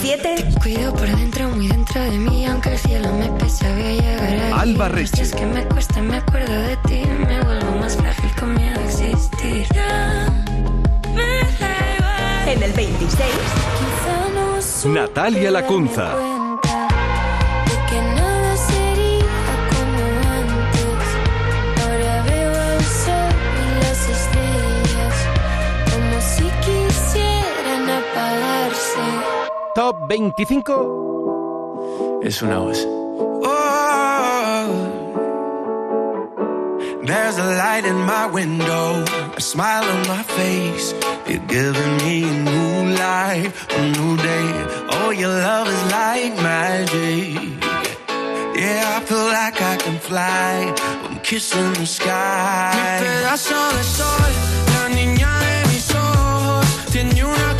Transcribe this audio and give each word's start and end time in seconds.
7. 0.00 0.48
Cuido 0.62 0.94
por 0.94 1.06
dentro, 1.06 1.50
muy 1.50 1.68
dentro 1.68 2.00
de 2.00 2.18
mí, 2.18 2.46
aunque 2.46 2.70
el 2.70 2.78
cielo 2.78 3.12
me 3.12 3.28
pese, 3.38 3.70
voy 3.70 3.82
a 3.82 3.92
llegar 3.92 4.52
a 4.52 4.60
Alba 4.62 4.88
Reche. 4.88 5.22
Es 5.22 5.34
que 5.34 5.44
me 5.44 5.62
cuesta, 5.66 6.00
me 6.00 6.16
acuerdo 6.16 6.52
de 6.52 6.76
ti, 6.88 7.02
me 7.28 7.42
vuelvo 7.42 7.76
más 7.78 7.96
frágil 7.96 8.30
con 8.38 8.54
miedo 8.54 8.80
a 8.80 8.84
existir. 8.84 9.66
En 12.46 12.62
el 12.62 12.72
26. 12.72 13.30
Natalia 14.86 15.50
Lacunza. 15.50 16.39
Top 29.90 30.06
25. 30.06 32.22
Es 32.22 32.42
una 32.42 32.58
voz. 32.58 32.86
Oh, 33.42 34.68
there's 37.02 37.38
a 37.38 37.44
light 37.56 37.84
in 37.84 37.96
my 37.96 38.26
window, 38.26 39.04
a 39.36 39.40
smile 39.40 39.82
on 39.82 40.06
my 40.06 40.22
face. 40.22 40.94
You're 41.26 41.44
giving 41.48 41.96
me 42.04 42.22
a 42.22 42.32
new 42.50 42.94
life, 42.94 43.66
a 43.78 43.80
new 43.96 44.16
day. 44.16 44.50
Oh, 44.94 45.10
your 45.10 45.34
love 45.48 45.66
is 45.66 45.82
like 45.90 46.36
magic. 46.40 47.34
Yeah, 48.54 48.96
I 48.96 49.00
feel 49.04 49.26
like 49.40 49.60
I 49.60 49.76
can 49.76 49.98
fly. 49.98 50.72
I'm 51.02 51.18
kissing 51.18 51.72
the 51.72 51.86
sky. 51.86 53.00
Mi 53.00 53.06
pedazo 53.08 53.58
de 53.76 53.82
sol, 53.82 54.32
la 54.72 54.88
niña 54.94 55.32
de 55.40 55.64
mis 55.72 55.90
ojos, 55.90 56.64
tiene 56.92 57.24
una 57.24 57.59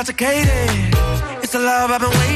intoxicated. 0.00 0.94
It's 1.42 1.52
the 1.52 1.58
love 1.58 1.90
I've 1.90 2.00
been 2.00 2.10
waiting. 2.10 2.29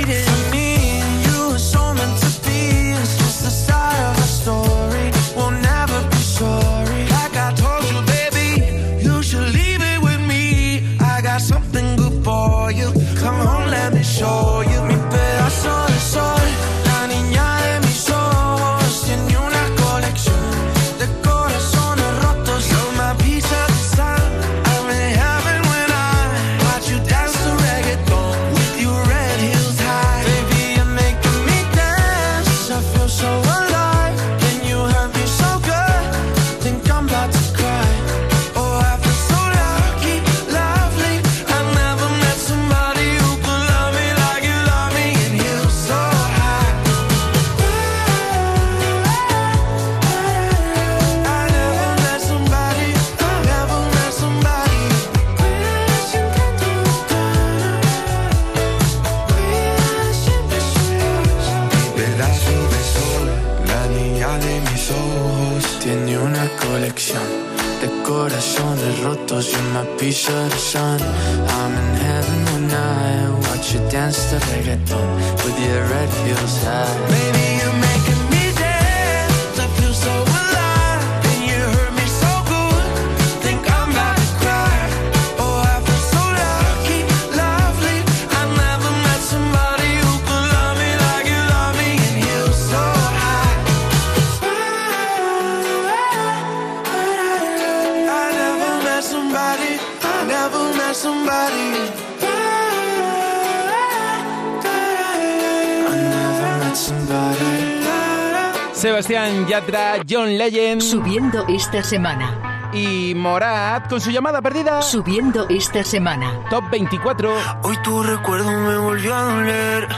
Sebastián 109.44 109.48
Yatra, 109.48 110.04
John 110.08 110.38
Legend 110.38 110.80
Subiendo 110.80 111.44
esta 111.48 111.82
semana. 111.82 112.70
y 112.72 113.14
Morat 113.14 113.88
con 113.88 114.00
su 114.00 114.10
llamada 114.10 114.40
perdida. 114.40 114.80
Subiendo 114.82 115.46
esta 115.48 115.84
semana. 115.84 116.40
Top 116.50 116.70
24. 116.70 117.32
Hoy 117.62 117.76
tu 117.82 118.02
recuerdo 118.02 118.50
me 118.50 118.78
volvió 118.78 119.14
a 119.14 119.22
doler. 119.22 119.88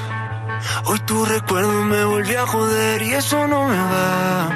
Hoy 0.84 0.98
tu 1.00 1.24
recuerdo 1.24 1.84
me 1.84 2.04
volvió 2.04 2.42
a 2.42 2.46
joder 2.46 3.02
y 3.02 3.12
eso 3.12 3.46
no 3.46 3.68
me 3.68 3.76
va. 3.76 4.48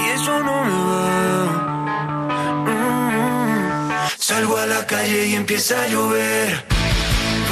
Y 0.00 0.04
eso 0.08 0.42
no 0.42 0.64
me 0.64 0.78
va. 0.90 1.46
Mm. 2.66 3.90
Salgo 4.18 4.56
a 4.56 4.66
la 4.66 4.86
calle 4.86 5.26
y 5.26 5.34
empieza 5.34 5.82
a 5.82 5.88
llover. 5.88 6.64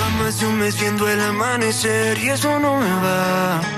Va 0.00 0.09
más 0.23 0.41
de 0.41 0.47
un 0.47 0.59
mes 0.59 0.81
viendo 0.81 1.09
el 1.09 1.21
amanecer 1.21 2.19
y 2.19 2.31
eso 2.31 2.59
no 2.59 2.79
me 2.79 2.91
va. 2.91 3.77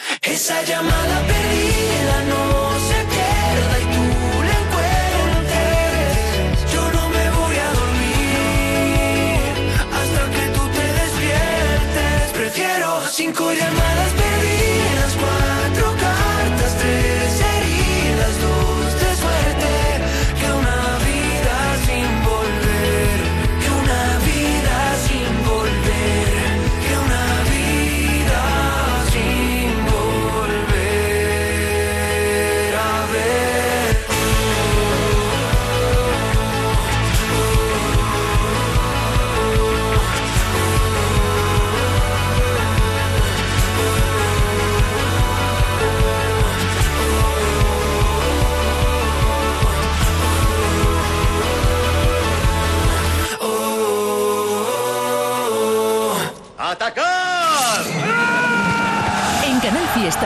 esa 0.51 0.63
llamada 0.63 1.21
perdida 1.27 2.23
no 2.29 2.50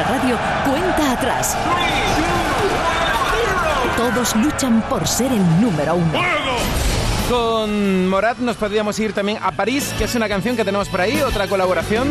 Radio, 0.04 0.38
cuenta 0.70 1.12
atrás. 1.14 1.58
Todos 3.98 4.36
luchan 4.36 4.82
por 4.90 5.08
ser 5.08 5.32
el 5.32 5.62
número 5.62 5.96
uno. 5.96 6.20
Con 7.30 8.08
Morat 8.10 8.38
nos 8.40 8.58
podríamos 8.58 9.00
ir 9.00 9.14
también 9.14 9.40
a 9.42 9.52
París, 9.52 9.94
que 9.98 10.04
es 10.04 10.14
una 10.16 10.28
canción 10.28 10.56
que 10.56 10.66
tenemos 10.66 10.90
por 10.90 11.02
ahí, 11.02 11.22
otra 11.22 11.48
colaboración. 11.48 12.10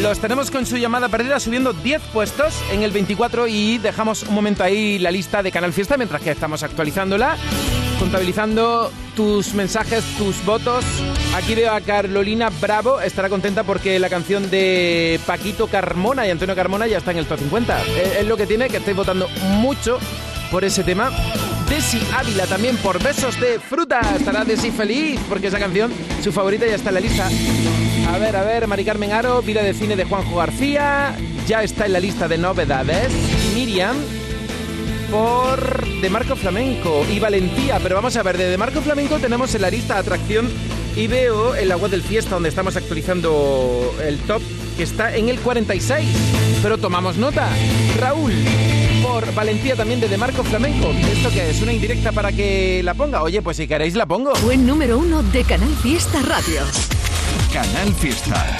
Los 0.00 0.20
tenemos 0.20 0.50
con 0.50 0.64
su 0.64 0.78
llamada 0.78 1.08
perdida 1.08 1.38
subiendo 1.38 1.74
10 1.74 2.02
puestos 2.12 2.54
en 2.72 2.82
el 2.82 2.90
24 2.90 3.46
y 3.46 3.78
dejamos 3.78 4.22
un 4.22 4.34
momento 4.34 4.64
ahí 4.64 4.98
la 4.98 5.10
lista 5.10 5.42
de 5.42 5.52
Canal 5.52 5.72
Fiesta 5.72 5.96
mientras 5.96 6.22
que 6.22 6.30
estamos 6.30 6.62
actualizándola, 6.62 7.36
contabilizando 8.02 8.90
tus 9.14 9.54
mensajes, 9.54 10.02
tus 10.18 10.44
votos. 10.44 10.84
Aquí 11.36 11.54
veo 11.54 11.72
a 11.72 11.80
Carolina 11.80 12.50
Bravo, 12.60 13.00
estará 13.00 13.28
contenta 13.28 13.62
porque 13.62 14.00
la 14.00 14.08
canción 14.08 14.50
de 14.50 15.20
Paquito 15.24 15.68
Carmona 15.68 16.26
y 16.26 16.30
Antonio 16.30 16.56
Carmona 16.56 16.88
ya 16.88 16.98
está 16.98 17.12
en 17.12 17.18
el 17.18 17.26
top 17.26 17.38
50. 17.38 17.80
Es, 18.18 18.26
lo 18.26 18.36
que 18.36 18.48
tiene, 18.48 18.68
que 18.68 18.78
estáis 18.78 18.96
votando 18.96 19.28
mucho 19.60 20.00
por 20.50 20.64
ese 20.64 20.82
tema. 20.82 21.12
Desi 21.70 22.00
Ávila 22.12 22.46
también 22.48 22.76
por 22.78 23.00
Besos 23.00 23.38
de 23.40 23.60
Fruta. 23.60 24.00
Estará 24.18 24.44
Desi 24.44 24.72
feliz 24.72 25.20
porque 25.28 25.46
esa 25.46 25.60
canción, 25.60 25.92
su 26.24 26.32
favorita, 26.32 26.66
ya 26.66 26.74
está 26.74 26.88
en 26.88 26.94
la 26.94 27.00
lista. 27.00 27.30
A 28.12 28.18
ver, 28.18 28.34
a 28.34 28.42
ver, 28.42 28.66
Mari 28.66 28.84
Carmen 28.84 29.12
Aro, 29.12 29.42
Vida 29.42 29.62
de 29.62 29.74
Cine 29.74 29.94
de 29.94 30.06
Juanjo 30.06 30.34
García, 30.34 31.16
ya 31.46 31.62
está 31.62 31.86
en 31.86 31.92
la 31.92 32.00
lista 32.00 32.26
de 32.26 32.36
novedades. 32.36 33.12
Miriam 33.54 33.96
por 35.12 35.86
De 36.00 36.08
Marco 36.08 36.34
Flamenco 36.34 37.04
y 37.12 37.20
Valentía. 37.20 37.78
Pero 37.80 37.94
vamos 37.94 38.16
a 38.16 38.22
ver, 38.22 38.38
de 38.38 38.48
De 38.48 38.56
Marco 38.56 38.80
Flamenco 38.80 39.18
tenemos 39.18 39.54
en 39.54 39.60
la 39.62 39.70
lista 39.70 39.98
atracción 39.98 40.48
y 40.96 41.06
veo 41.06 41.54
en 41.54 41.68
la 41.68 41.76
web 41.76 41.90
del 41.90 42.02
Fiesta 42.02 42.30
donde 42.30 42.48
estamos 42.48 42.76
actualizando 42.76 43.94
el 44.02 44.18
top 44.20 44.42
que 44.76 44.82
está 44.82 45.14
en 45.14 45.28
el 45.28 45.38
46. 45.38 46.08
Pero 46.62 46.78
tomamos 46.78 47.18
nota. 47.18 47.46
Raúl 48.00 48.32
por 49.02 49.34
Valentía 49.34 49.76
también 49.76 50.00
de 50.00 50.08
De 50.08 50.16
Marco 50.16 50.42
Flamenco. 50.44 50.90
¿Esto 51.12 51.28
qué 51.30 51.50
es? 51.50 51.60
¿Una 51.60 51.74
indirecta 51.74 52.12
para 52.12 52.32
que 52.32 52.80
la 52.82 52.94
ponga? 52.94 53.22
Oye, 53.22 53.42
pues 53.42 53.58
si 53.58 53.68
queréis 53.68 53.94
la 53.94 54.06
pongo. 54.06 54.32
Buen 54.42 54.66
número 54.66 54.98
uno 54.98 55.22
de 55.24 55.44
Canal 55.44 55.74
Fiesta 55.82 56.22
Radio. 56.22 56.62
Canal 57.52 57.92
Fiesta. 57.94 58.56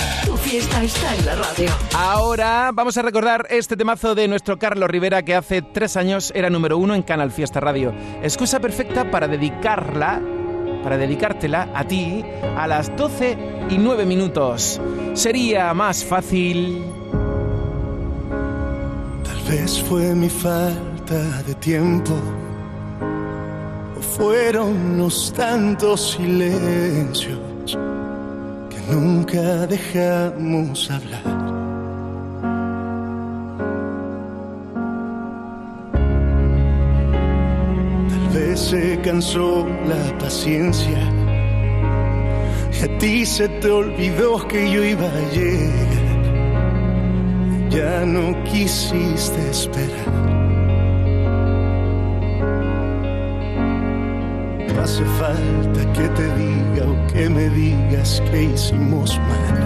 Tu 0.52 0.58
fiesta 0.58 0.82
está 0.82 1.14
en 1.14 1.24
la 1.24 1.34
radio. 1.36 1.70
Ahora 1.96 2.72
vamos 2.74 2.98
a 2.98 3.02
recordar 3.02 3.46
este 3.48 3.74
temazo 3.74 4.14
de 4.14 4.28
nuestro 4.28 4.58
Carlos 4.58 4.86
Rivera 4.90 5.22
que 5.22 5.34
hace 5.34 5.62
tres 5.62 5.96
años 5.96 6.30
era 6.34 6.50
número 6.50 6.76
uno 6.76 6.94
en 6.94 7.00
Canal 7.00 7.32
Fiesta 7.32 7.58
Radio. 7.58 7.94
Excusa 8.22 8.60
perfecta 8.60 9.10
para 9.10 9.28
dedicarla, 9.28 10.20
para 10.82 10.98
dedicártela 10.98 11.70
a 11.74 11.84
ti 11.84 12.22
a 12.54 12.66
las 12.66 12.94
12 12.94 13.38
y 13.70 13.78
9 13.78 14.04
minutos. 14.04 14.78
Sería 15.14 15.72
más 15.72 16.04
fácil. 16.04 16.84
Tal 19.24 19.40
vez 19.50 19.82
fue 19.84 20.14
mi 20.14 20.28
falta 20.28 21.42
de 21.46 21.54
tiempo 21.54 22.12
o 23.98 24.02
fueron 24.02 24.98
los 24.98 25.32
tantos 25.32 26.10
silencios 26.10 27.52
nunca 28.90 29.66
dejamos 29.66 30.90
hablar. 30.90 31.22
Tal 38.08 38.28
vez 38.34 38.60
se 38.60 39.00
cansó 39.02 39.66
la 39.86 40.18
paciencia 40.18 41.00
y 42.72 42.84
a 42.84 42.98
ti 42.98 43.26
se 43.26 43.48
te 43.48 43.70
olvidó 43.70 44.46
que 44.48 44.70
yo 44.70 44.84
iba 44.84 45.06
a 45.06 45.30
llegar 45.32 46.02
ya 47.72 48.04
no 48.04 48.44
quisiste 48.44 49.50
esperar. 49.50 50.41
Hace 54.82 55.04
falta 55.04 55.80
que 55.92 56.08
te 56.08 56.24
diga 56.34 56.84
o 56.90 57.06
que 57.06 57.28
me 57.28 57.48
digas 57.50 58.20
que 58.28 58.42
hicimos 58.42 59.16
mal. 59.16 59.60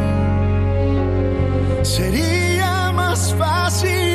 Sería 1.83 2.93
más 2.93 3.35
fácil 3.35 4.06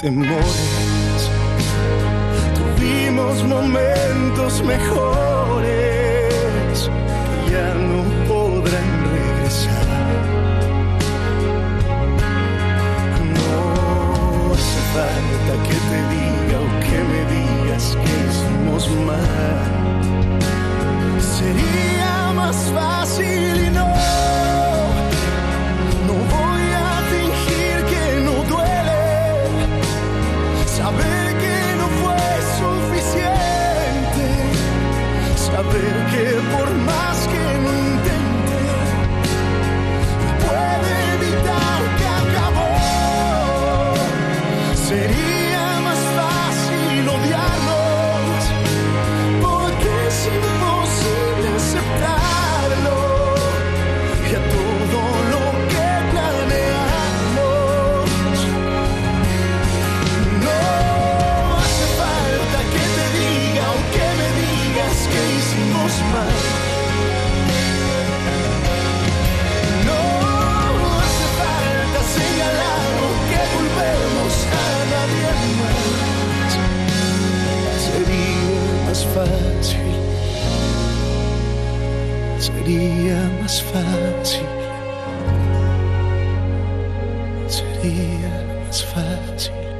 temores. 0.00 1.30
Tuvimos 2.54 3.42
momentos 3.44 4.62
mejores 4.64 6.30
que 7.26 7.52
ya 7.52 7.74
no 7.74 8.00
podrán 8.26 8.92
regresar. 9.12 9.86
No 13.34 14.54
hace 14.54 14.80
falta 14.94 15.52
que 15.68 15.76
te 15.90 15.98
diga 16.14 16.56
o 16.60 16.68
que 16.84 16.98
me 17.10 17.20
digas 17.34 17.84
que 18.02 18.12
hicimos 18.26 18.82
mal. 19.06 20.00
Sería 21.20 22.12
más 22.34 22.56
fácil 22.72 23.66
y 23.66 23.70
no. 23.70 24.29
Más 78.90 79.06
fácil. 79.14 79.78
Sería 82.40 83.30
más 83.40 83.62
fácil. 83.62 84.46
Sería 87.46 88.64
más 88.66 88.84
fácil. 88.84 89.79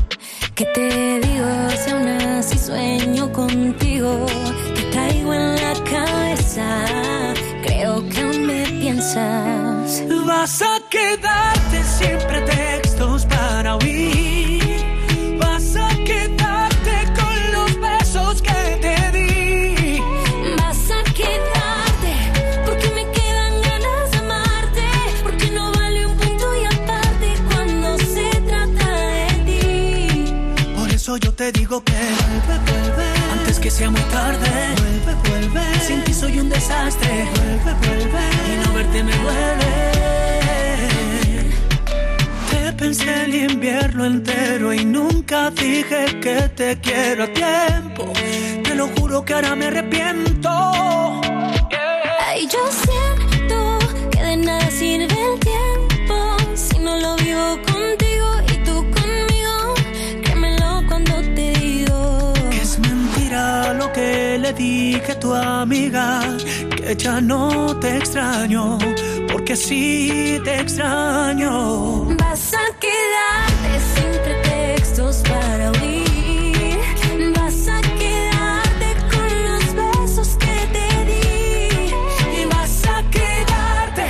¿Qué 0.61 0.67
te 0.75 1.19
digo 1.27 1.47
si 1.71 1.89
aún 1.89 2.07
así 2.07 2.55
sueño 2.55 3.31
contigo? 3.31 4.27
Te 4.75 4.83
traigo 4.91 5.33
en 5.33 5.55
la 5.55 5.73
cabeza, 5.89 6.85
creo 7.63 8.07
que 8.07 8.21
aún 8.21 8.45
me 8.45 8.67
piensas. 8.67 10.03
Vas 10.27 10.61
a 10.61 10.79
quedarte 10.87 11.83
siempre 11.83 12.41
textos 12.41 12.90
te 31.41 31.51
digo 31.53 31.83
que 31.83 31.93
vuelve, 31.93 32.55
vuelve. 32.71 33.07
Antes 33.33 33.59
que 33.59 33.71
sea 33.71 33.89
muy 33.89 34.05
tarde. 34.17 34.49
Vuelve, 34.77 35.13
vuelve. 35.27 35.79
Sin 35.87 36.03
ti 36.03 36.13
soy 36.13 36.39
un 36.39 36.49
desastre. 36.49 37.09
Vuelve, 37.35 37.73
vuelve. 37.83 38.23
Y 38.49 38.51
no 38.63 38.73
verte 38.73 39.03
me 39.03 39.15
duele. 39.23 39.71
Te 42.51 42.73
pensé 42.73 43.23
el 43.23 43.33
invierno 43.51 44.05
entero 44.05 44.71
y 44.71 44.85
nunca 44.85 45.49
dije 45.49 46.19
que 46.19 46.37
te 46.59 46.79
quiero 46.79 47.23
a 47.23 47.27
tiempo. 47.27 48.13
Te 48.63 48.75
lo 48.75 48.87
juro 48.89 49.25
que 49.25 49.33
ahora 49.33 49.55
me 49.55 49.65
arrepiento. 49.65 50.49
Ay, 52.27 52.47
yo 52.53 52.63
siento 52.85 53.20
le 64.51 64.57
dije 64.57 65.11
a 65.11 65.19
tu 65.19 65.33
amiga, 65.33 66.21
que 66.75 66.95
ya 66.95 67.21
no 67.21 67.77
te 67.79 67.97
extraño, 67.97 68.77
porque 69.31 69.55
sí 69.55 70.39
te 70.43 70.59
extraño. 70.59 72.05
Vas 72.17 72.53
a 72.53 72.65
quedarte 72.79 73.71
sin 73.93 74.11
pretextos 74.25 75.23
para 75.29 75.71
huir. 75.71 76.79
Vas 77.35 77.67
a 77.67 77.81
quedarte 78.01 78.87
con 79.13 79.29
los 79.47 79.65
besos 79.81 80.29
que 80.43 80.55
te 80.75 80.89
di. 81.09 82.41
Y 82.41 82.45
vas 82.45 82.75
a 82.95 82.97
quedarte, 83.09 84.07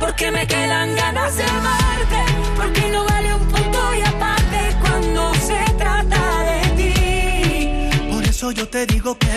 porque 0.00 0.30
me 0.30 0.46
quedan 0.46 0.94
ganas 0.96 1.36
de 1.36 1.44
amarte, 1.44 2.22
porque 2.56 2.82
no 2.92 3.04
vale 3.04 3.34
un 3.34 3.46
punto 3.46 3.94
y 3.98 4.00
aparte 4.02 4.58
cuando 4.80 5.34
se 5.34 5.60
trata 5.76 6.22
de 6.50 6.60
ti. 6.78 8.12
Por 8.12 8.22
eso 8.24 8.52
yo 8.52 8.68
te 8.68 8.86
digo 8.86 9.18
que 9.18 9.28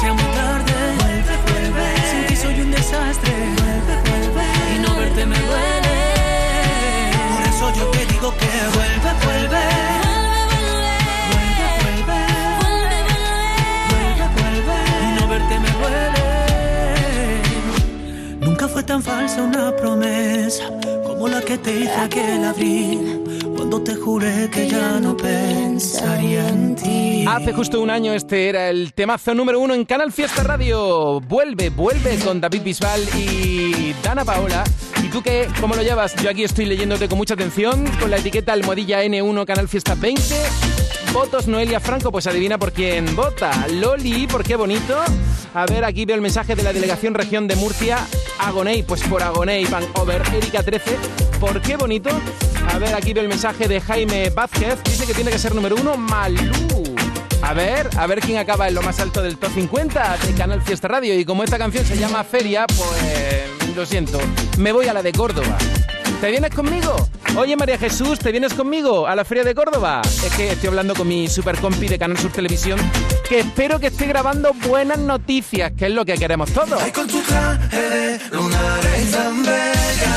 sea 0.00 0.12
muy 0.14 0.24
tarde. 0.24 0.72
Vuelve, 0.98 1.34
vuelve, 1.48 1.86
sin 2.10 2.36
soy 2.36 2.60
un 2.60 2.70
desastre. 2.70 3.32
Vuelve, 3.60 3.94
vuelve, 4.08 4.44
y 4.74 4.78
no 4.78 4.90
verte 4.96 5.26
me 5.26 5.38
duele. 5.38 5.96
Por 7.32 7.42
eso 7.50 7.64
yo 7.78 7.84
te 7.90 8.06
digo 8.12 8.28
que 8.40 8.50
vuelve, 8.76 9.10
vuelve. 9.26 9.64
Vuelve, 11.30 11.66
vuelve. 11.82 12.20
Vuelve, 13.90 14.26
vuelve, 14.38 14.76
y 15.04 15.08
no 15.20 15.24
verte 15.28 15.54
me 15.64 15.70
duele. 15.78 16.26
Nunca 18.40 18.68
fue 18.68 18.82
tan 18.82 19.02
falsa 19.02 19.42
una 19.42 19.76
promesa 19.76 20.64
como 21.06 21.28
la 21.28 21.40
que 21.42 21.58
te 21.58 21.72
hice 21.80 22.00
aquel 22.00 22.44
abril, 22.44 23.19
cuando 23.70 23.84
te 23.84 24.00
juré 24.00 24.50
que 24.50 24.68
ya 24.68 24.98
no 24.98 25.16
pensaría 25.16 26.48
en 26.48 26.74
ti. 26.74 27.24
Hace 27.28 27.52
justo 27.52 27.80
un 27.80 27.88
año 27.88 28.12
este 28.12 28.48
era 28.48 28.68
el 28.68 28.92
temazo 28.92 29.32
número 29.32 29.60
uno 29.60 29.74
en 29.74 29.84
Canal 29.84 30.10
Fiesta 30.10 30.42
Radio. 30.42 31.20
Vuelve, 31.20 31.70
vuelve 31.70 32.18
con 32.18 32.40
David 32.40 32.62
Bisbal 32.62 33.00
y 33.16 33.94
Dana 34.02 34.24
Paola. 34.24 34.64
¿Y 35.04 35.08
tú 35.08 35.22
qué? 35.22 35.46
¿Cómo 35.60 35.76
lo 35.76 35.82
llevas? 35.82 36.16
Yo 36.16 36.30
aquí 36.30 36.42
estoy 36.42 36.64
leyéndote 36.64 37.08
con 37.08 37.16
mucha 37.16 37.34
atención, 37.34 37.84
con 38.00 38.10
la 38.10 38.16
etiqueta 38.16 38.54
almohadilla 38.54 39.04
N1 39.04 39.44
Canal 39.44 39.68
Fiesta 39.68 39.94
20. 39.94 40.20
Votos 41.12 41.46
Noelia 41.46 41.78
Franco, 41.78 42.10
pues 42.10 42.26
adivina 42.26 42.58
por 42.58 42.72
quién 42.72 43.14
vota. 43.14 43.68
Loli, 43.68 44.26
¿por 44.26 44.42
qué 44.42 44.56
bonito? 44.56 44.98
A 45.54 45.66
ver, 45.66 45.84
aquí 45.84 46.04
veo 46.06 46.16
el 46.16 46.22
mensaje 46.22 46.56
de 46.56 46.64
la 46.64 46.72
Delegación 46.72 47.14
Región 47.14 47.46
de 47.46 47.54
Murcia. 47.54 47.98
Agoney, 48.40 48.82
pues 48.82 49.04
por 49.04 49.22
Agoney, 49.22 49.64
Van 49.66 49.84
Over. 49.94 50.22
Erika 50.34 50.64
13, 50.64 50.96
¿por 51.38 51.62
qué 51.62 51.76
bonito? 51.76 52.10
A 52.68 52.78
ver, 52.78 52.94
aquí 52.94 53.12
veo 53.12 53.22
el 53.22 53.28
mensaje 53.28 53.68
de 53.68 53.80
Jaime 53.80 54.30
Vázquez. 54.30 54.82
Dice 54.84 55.06
que 55.06 55.14
tiene 55.14 55.30
que 55.30 55.38
ser 55.38 55.54
número 55.54 55.76
uno, 55.76 55.96
Malú. 55.96 56.82
A 57.42 57.54
ver, 57.54 57.88
a 57.96 58.06
ver 58.06 58.20
quién 58.20 58.38
acaba 58.38 58.68
en 58.68 58.74
lo 58.74 58.82
más 58.82 59.00
alto 59.00 59.22
del 59.22 59.38
top 59.38 59.50
50 59.54 60.18
de 60.26 60.34
Canal 60.34 60.62
Fiesta 60.62 60.88
Radio. 60.88 61.18
Y 61.18 61.24
como 61.24 61.42
esta 61.42 61.58
canción 61.58 61.84
se 61.84 61.96
llama 61.96 62.22
Feria, 62.22 62.66
pues 62.66 63.74
lo 63.74 63.86
siento, 63.86 64.18
me 64.58 64.72
voy 64.72 64.88
a 64.88 64.92
la 64.92 65.02
de 65.02 65.12
Córdoba. 65.12 65.56
¿Te 66.20 66.30
vienes 66.30 66.54
conmigo? 66.54 67.08
Oye, 67.36 67.56
María 67.56 67.78
Jesús, 67.78 68.18
¿te 68.18 68.30
vienes 68.30 68.52
conmigo 68.52 69.06
a 69.06 69.14
la 69.16 69.24
Feria 69.24 69.42
de 69.42 69.54
Córdoba? 69.54 70.02
Es 70.04 70.34
que 70.34 70.52
estoy 70.52 70.68
hablando 70.68 70.94
con 70.94 71.08
mi 71.08 71.28
super 71.28 71.56
compi 71.58 71.88
de 71.88 71.98
Canal 71.98 72.18
Sur 72.18 72.30
Televisión, 72.30 72.78
que 73.28 73.40
espero 73.40 73.80
que 73.80 73.86
esté 73.86 74.06
grabando 74.06 74.52
buenas 74.52 74.98
noticias, 74.98 75.72
que 75.72 75.86
es 75.86 75.92
lo 75.92 76.04
que 76.04 76.14
queremos 76.14 76.50
todos. 76.50 76.82
Ay, 76.82 76.90
con 76.90 77.06
tu 77.06 77.20
traje 77.22 77.78
de 77.78 78.18
bella, 79.46 80.16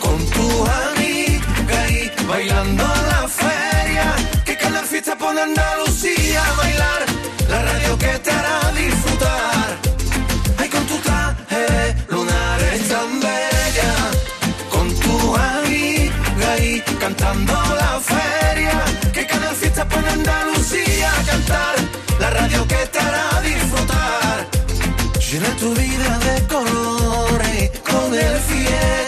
con 0.00 0.24
tu 0.30 0.64
bailando 2.28 2.84
la 2.84 3.26
feria, 3.26 4.14
que 4.44 4.54
cada 4.56 4.82
fiesta 4.82 5.16
pone 5.16 5.40
Andalucía 5.40 6.44
a 6.44 6.52
bailar, 6.56 7.02
la 7.48 7.62
radio 7.62 7.98
que 7.98 8.18
te 8.18 8.30
hará 8.30 8.70
disfrutar. 8.72 9.68
Ay, 10.58 10.68
con 10.68 10.84
tu 10.86 10.96
traje 10.98 11.96
lunar 12.08 12.60
es 12.74 12.88
tan 12.88 13.20
bella, 13.20 13.92
con 14.68 14.94
tu 15.00 15.36
amiga 15.36 16.50
y 16.60 16.80
cantando 17.00 17.54
la 17.82 17.98
feria, 18.12 18.76
que 19.14 19.26
cada 19.26 19.50
fiesta 19.54 19.88
pone 19.88 20.08
Andalucía 20.10 21.10
a 21.18 21.22
cantar, 21.24 21.74
la 22.20 22.30
radio 22.30 22.68
que 22.68 22.86
te 22.92 22.98
hará 22.98 23.40
disfrutar. 23.40 24.46
Llena 25.18 25.50
tu 25.62 25.74
vida 25.74 26.18
de 26.26 26.46
colores 26.46 27.70
con 27.90 28.14
el 28.14 28.36
fiel 28.48 29.07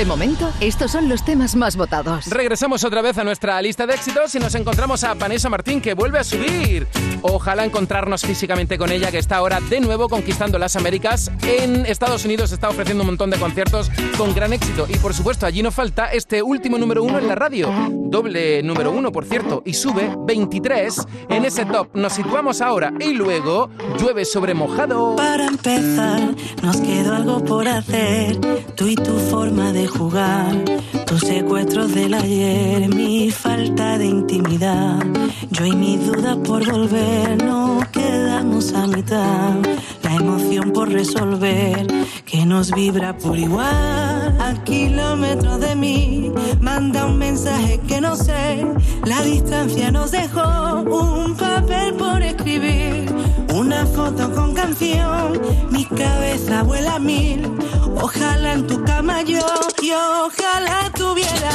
De 0.00 0.06
momento, 0.06 0.50
estos 0.60 0.92
son 0.92 1.10
los 1.10 1.26
temas 1.26 1.54
más 1.56 1.76
votados. 1.76 2.26
Regresamos 2.28 2.84
otra 2.84 3.02
vez 3.02 3.18
a 3.18 3.24
nuestra 3.24 3.60
lista 3.60 3.86
de 3.86 3.92
éxitos 3.92 4.34
y 4.34 4.38
nos 4.38 4.54
encontramos 4.54 5.04
a 5.04 5.12
Vanessa 5.12 5.50
Martín 5.50 5.82
que 5.82 5.92
vuelve 5.92 6.18
a 6.18 6.24
subir. 6.24 6.86
Ojalá 7.20 7.66
encontrarnos 7.66 8.22
físicamente 8.22 8.78
con 8.78 8.90
ella 8.90 9.10
que 9.10 9.18
está 9.18 9.36
ahora 9.36 9.60
de 9.60 9.78
nuevo 9.78 10.08
conquistando 10.08 10.58
las 10.58 10.74
Américas. 10.74 11.30
En 11.42 11.84
Estados 11.84 12.24
Unidos 12.24 12.50
está 12.50 12.70
ofreciendo 12.70 13.02
un 13.02 13.08
montón 13.08 13.28
de 13.28 13.36
conciertos 13.36 13.90
con 14.16 14.34
gran 14.34 14.54
éxito 14.54 14.86
y 14.88 14.96
por 14.96 15.12
supuesto 15.12 15.44
allí 15.44 15.62
no 15.62 15.70
falta 15.70 16.06
este 16.06 16.42
último 16.42 16.78
número 16.78 17.04
uno 17.04 17.18
en 17.18 17.28
la 17.28 17.34
radio. 17.34 17.70
Doble 17.90 18.62
número 18.62 18.92
uno 18.92 19.12
por 19.12 19.26
cierto 19.26 19.62
y 19.66 19.74
sube 19.74 20.16
23 20.26 20.96
en 21.28 21.44
ese 21.44 21.66
top. 21.66 21.94
Nos 21.94 22.14
situamos 22.14 22.62
ahora 22.62 22.90
y 23.00 23.12
luego 23.12 23.68
llueve 23.98 24.24
sobre 24.24 24.54
mojado. 24.54 25.14
Para 25.16 25.46
empezar, 25.46 26.34
nos 26.62 26.78
quedó 26.78 27.16
algo 27.16 27.44
por 27.44 27.68
hacer. 27.68 28.40
Tú 28.76 28.86
y 28.86 28.94
tu 28.94 29.18
forma 29.18 29.72
de 29.74 29.89
jugar, 29.90 30.64
tus 31.06 31.20
secuestros 31.20 31.94
del 31.94 32.14
ayer, 32.14 32.88
mi 32.94 33.30
falta 33.30 33.98
de 33.98 34.06
intimidad. 34.06 35.04
Yo 35.50 35.66
y 35.66 35.72
mi 35.72 35.96
duda 35.96 36.36
por 36.42 36.64
volver, 36.70 37.42
no 37.44 37.80
quedamos 37.92 38.72
a 38.72 38.86
mitad. 38.86 39.54
La 40.02 40.14
emoción 40.14 40.72
por 40.72 40.88
resolver, 40.88 41.86
que 42.24 42.46
nos 42.46 42.72
vibra 42.72 43.16
por 43.16 43.38
igual. 43.38 44.36
A 44.40 44.54
kilómetros 44.64 45.60
de 45.60 45.74
mí, 45.76 46.32
manda 46.60 47.06
un 47.06 47.18
mensaje 47.18 47.80
que 47.86 48.00
no 48.00 48.16
sé. 48.16 48.66
La 49.04 49.22
distancia 49.22 49.90
nos 49.90 50.10
dejó 50.12 50.82
un 50.82 51.36
papel 51.36 51.94
por. 51.94 52.19
Con 54.16 54.54
canción, 54.54 55.40
mi 55.70 55.84
cabeza 55.84 56.62
vuela 56.64 56.98
mil. 56.98 57.56
Ojalá 58.00 58.54
en 58.54 58.66
tu 58.66 58.82
cama 58.84 59.22
yo, 59.22 59.46
y 59.82 59.92
ojalá 59.92 60.90
tuviera. 60.94 61.50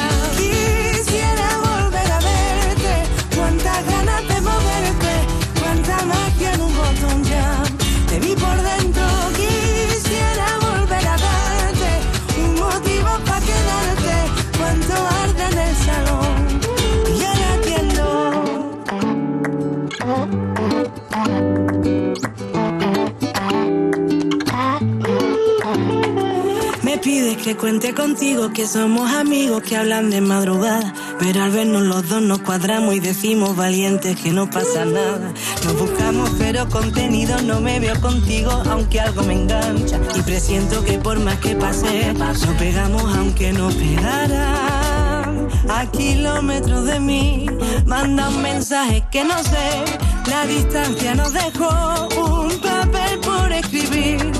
Que 27.45 27.55
cuente 27.55 27.93
contigo, 27.93 28.51
que 28.53 28.65
somos 28.65 29.13
amigos 29.13 29.61
que 29.61 29.77
hablan 29.77 30.09
de 30.09 30.19
madrugada. 30.19 30.91
Pero 31.19 31.43
al 31.43 31.51
vernos 31.51 31.83
los 31.83 32.09
dos 32.09 32.19
nos 32.23 32.39
cuadramos 32.39 32.95
y 32.95 32.99
decimos 32.99 33.55
valientes 33.55 34.19
que 34.19 34.31
no 34.31 34.49
pasa 34.49 34.83
nada. 34.83 35.31
Nos 35.63 35.77
buscamos 35.77 36.31
pero 36.39 36.67
contenido 36.67 37.39
no 37.43 37.61
me 37.61 37.79
veo 37.79 38.01
contigo, 38.01 38.49
aunque 38.67 38.99
algo 38.99 39.21
me 39.21 39.33
engancha. 39.33 39.99
Y 40.15 40.21
presiento 40.21 40.83
que 40.83 40.97
por 40.97 41.19
más 41.19 41.37
que 41.37 41.55
pase, 41.55 42.15
nos 42.15 42.47
pegamos 42.57 43.15
aunque 43.15 43.53
no 43.53 43.69
pegaran. 43.69 45.47
A 45.69 45.85
kilómetros 45.91 46.85
de 46.85 46.99
mí, 46.99 47.45
manda 47.85 48.29
un 48.29 48.41
mensaje 48.41 49.03
que 49.11 49.23
no 49.23 49.37
sé. 49.43 49.85
La 50.27 50.47
distancia 50.47 51.13
nos 51.13 51.31
dejó 51.31 52.07
un 52.17 52.49
papel 52.59 53.19
por 53.19 53.51
escribir, 53.51 54.31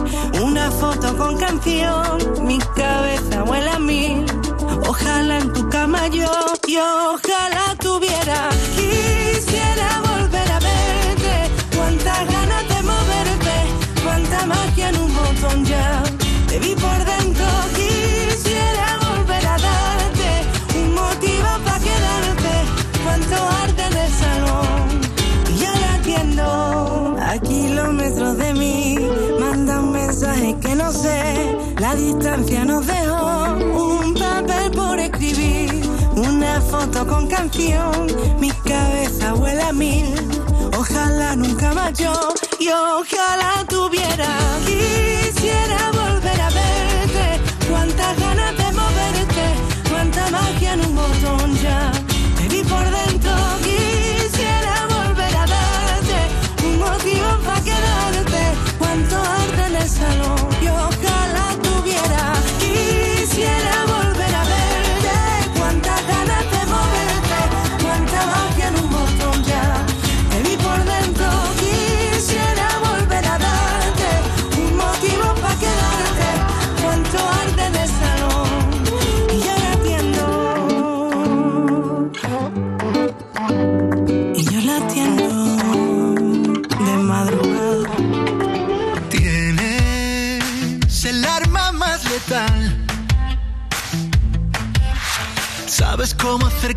foto 0.71 1.17
con 1.17 1.38
canción, 1.38 2.45
mi 2.45 2.58
cabeza 2.75 3.43
vuela 3.43 3.75
a 3.75 3.80
mil. 3.80 4.25
Ojalá 4.88 5.38
en 5.39 5.54
tu 5.54 5.69
cama 5.69 6.08
yo, 6.08 6.32
y 6.67 6.78
ojalá 6.78 7.75
tuviera. 7.80 8.49
Quisiera 8.75 10.04
distancia 32.05 32.63
nos 32.63 32.85
dejó 32.85 33.55
un 34.03 34.13
papel 34.13 34.71
por 34.71 34.99
escribir, 34.99 35.81
una 36.15 36.61
foto 36.61 37.05
con 37.07 37.27
canción, 37.27 38.07
mi 38.39 38.51
cabeza 38.51 39.33
vuela 39.33 39.69
a 39.69 39.73
mil, 39.73 40.13
ojalá 40.77 41.35
nunca 41.35 41.73
más 41.73 41.93
yo, 41.97 42.13
y 42.59 42.67
ojalá 42.69 43.65
tuviera, 43.67 44.29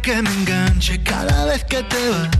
que 0.08 0.22
me 0.22 0.30
enganche 0.30 1.02
cada 1.02 1.44
vez 1.44 1.62
que 1.64 1.82
te 1.82 2.08
vas. 2.08 2.37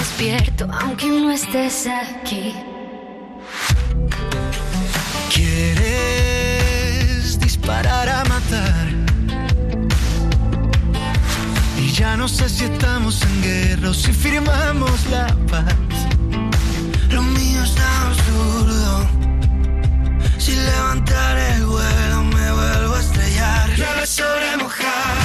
despierto 0.00 0.66
aunque 0.80 1.06
no 1.08 1.30
estés 1.30 1.86
aquí. 1.86 2.54
Quieres 5.34 6.58
disparar 7.38 8.08
a 8.08 8.24
matar. 8.24 8.86
Y 11.76 11.92
ya 11.92 12.16
no 12.16 12.26
sé 12.28 12.48
si 12.48 12.64
estamos 12.64 13.22
en 13.28 13.42
guerra 13.42 13.90
o 13.90 13.94
si 13.94 14.12
firmamos 14.12 14.98
la 15.10 15.26
paz. 15.52 15.98
Lo 17.10 17.22
mío 17.22 17.62
está 17.62 17.86
absurdo. 18.08 19.06
Si 20.38 20.52
levantar 20.56 21.36
el 21.52 21.66
vuelo 21.66 22.18
me 22.36 22.52
vuelvo 22.58 22.94
a 22.94 23.00
estrellar. 23.00 23.68
Llueve 23.76 24.06
sobre 24.06 24.56
mojado. 24.56 25.19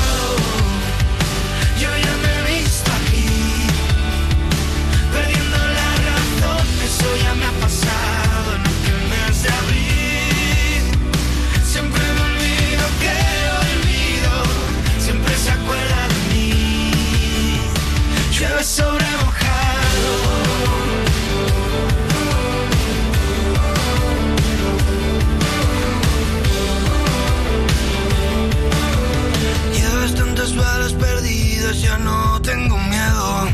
Ya 31.73 31.97
no 31.97 32.41
tengo 32.41 32.78
miedo. 32.78 33.47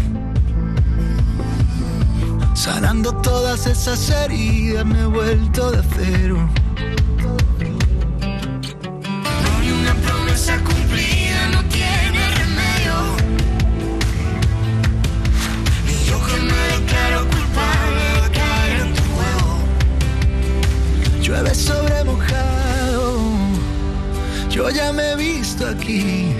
Sanando 2.53 3.11
todas 3.21 3.65
esas 3.67 4.09
heridas, 4.09 4.85
me 4.85 5.01
he 5.01 5.05
vuelto 5.05 5.71
de 5.71 5.79
acero. 5.79 6.60
Ya 24.73 24.93
me 24.93 25.11
he 25.11 25.15
visto 25.15 25.67
aquí, 25.67 26.33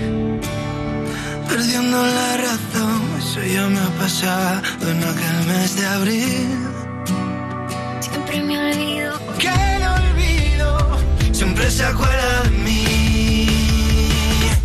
perdiendo 1.48 1.98
la 2.04 2.36
razón. 2.36 3.02
Eso 3.18 3.42
ya 3.42 3.66
me 3.68 3.78
ha 3.78 3.90
pasado 3.98 4.62
en 4.90 4.98
aquel 5.02 5.38
mes 5.48 5.76
de 5.76 5.86
abril. 5.86 6.48
Siempre 8.00 8.42
me 8.42 8.58
olvido. 8.58 9.12
Que 9.38 9.78
no 9.80 9.94
olvido, 9.94 10.98
siempre 11.32 11.70
se 11.70 11.84
acuerda 11.84 12.42
de 12.44 12.50
mí. 12.50 13.46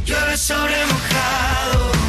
Llueve 0.06 0.38
sobre 0.38 0.78
mojado. 0.86 2.07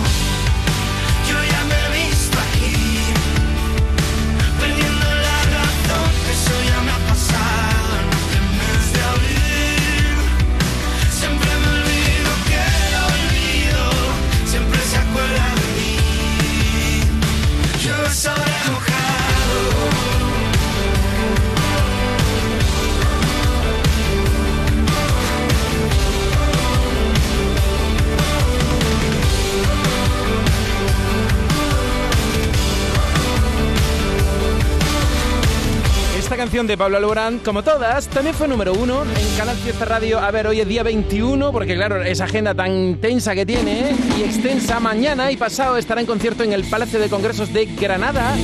De 36.66 36.76
Pablo 36.76 36.96
Alborán, 36.96 37.38
como 37.38 37.62
todas, 37.62 38.08
también 38.08 38.34
fue 38.34 38.48
número 38.48 38.72
uno 38.72 39.02
en 39.04 39.36
Canal 39.38 39.56
Fiesta 39.56 39.84
Radio. 39.84 40.18
A 40.18 40.28
ver, 40.32 40.48
hoy 40.48 40.60
es 40.60 40.66
día 40.66 40.82
21, 40.82 41.52
porque 41.52 41.76
claro, 41.76 42.02
esa 42.02 42.24
agenda 42.24 42.52
tan 42.52 42.96
tensa 42.96 43.32
que 43.34 43.46
tiene 43.46 43.90
¿eh? 43.90 43.96
y 44.18 44.22
extensa. 44.24 44.80
Mañana 44.80 45.30
y 45.30 45.36
pasado 45.36 45.76
estará 45.76 46.00
en 46.00 46.06
concierto 46.06 46.42
en 46.42 46.52
el 46.52 46.64
Palacio 46.64 46.98
de 46.98 47.08
Congresos 47.08 47.52
de 47.52 47.66
Granada. 47.66 48.34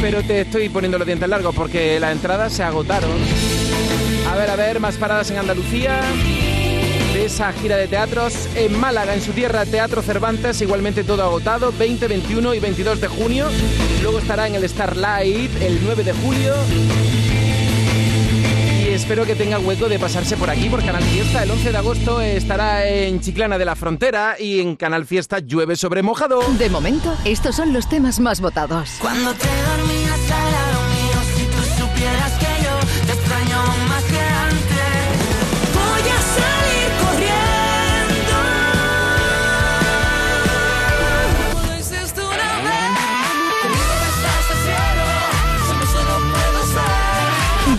Pero 0.00 0.22
te 0.22 0.40
estoy 0.40 0.70
poniendo 0.70 0.96
los 0.96 1.06
dientes 1.06 1.28
largos 1.28 1.54
porque 1.54 2.00
las 2.00 2.12
entradas 2.12 2.54
se 2.54 2.62
agotaron. 2.62 3.10
A 4.30 4.36
ver, 4.36 4.48
a 4.48 4.56
ver, 4.56 4.80
más 4.80 4.96
paradas 4.96 5.30
en 5.30 5.38
Andalucía. 5.38 6.00
De 7.14 7.26
esa 7.26 7.52
gira 7.52 7.76
de 7.76 7.86
teatros 7.86 8.34
en 8.56 8.76
Málaga, 8.76 9.14
en 9.14 9.20
su 9.20 9.30
tierra, 9.30 9.64
Teatro 9.64 10.02
Cervantes, 10.02 10.60
igualmente 10.60 11.04
todo 11.04 11.22
agotado, 11.22 11.72
20, 11.78 12.08
21 12.08 12.54
y 12.54 12.58
22 12.58 13.00
de 13.00 13.06
junio. 13.06 13.46
Luego 14.02 14.18
estará 14.18 14.48
en 14.48 14.56
el 14.56 14.68
Starlight 14.68 15.62
el 15.62 15.78
9 15.84 16.02
de 16.02 16.12
julio. 16.12 16.52
Y 18.84 18.88
espero 18.88 19.24
que 19.24 19.36
tenga 19.36 19.60
hueco 19.60 19.88
de 19.88 20.00
pasarse 20.00 20.36
por 20.36 20.50
aquí, 20.50 20.68
por 20.68 20.84
Canal 20.84 21.04
Fiesta. 21.04 21.44
El 21.44 21.52
11 21.52 21.70
de 21.70 21.78
agosto 21.78 22.20
estará 22.20 22.84
en 22.84 23.20
Chiclana 23.20 23.58
de 23.58 23.64
la 23.64 23.76
Frontera 23.76 24.34
y 24.36 24.58
en 24.58 24.74
Canal 24.74 25.06
Fiesta 25.06 25.38
llueve 25.38 25.76
sobre 25.76 26.02
mojado. 26.02 26.40
De 26.58 26.68
momento, 26.68 27.16
estos 27.24 27.54
son 27.54 27.72
los 27.72 27.88
temas 27.88 28.18
más 28.18 28.40
votados. 28.40 28.90
Cuando 29.00 29.32
te 29.34 29.46
dormías 29.46 30.18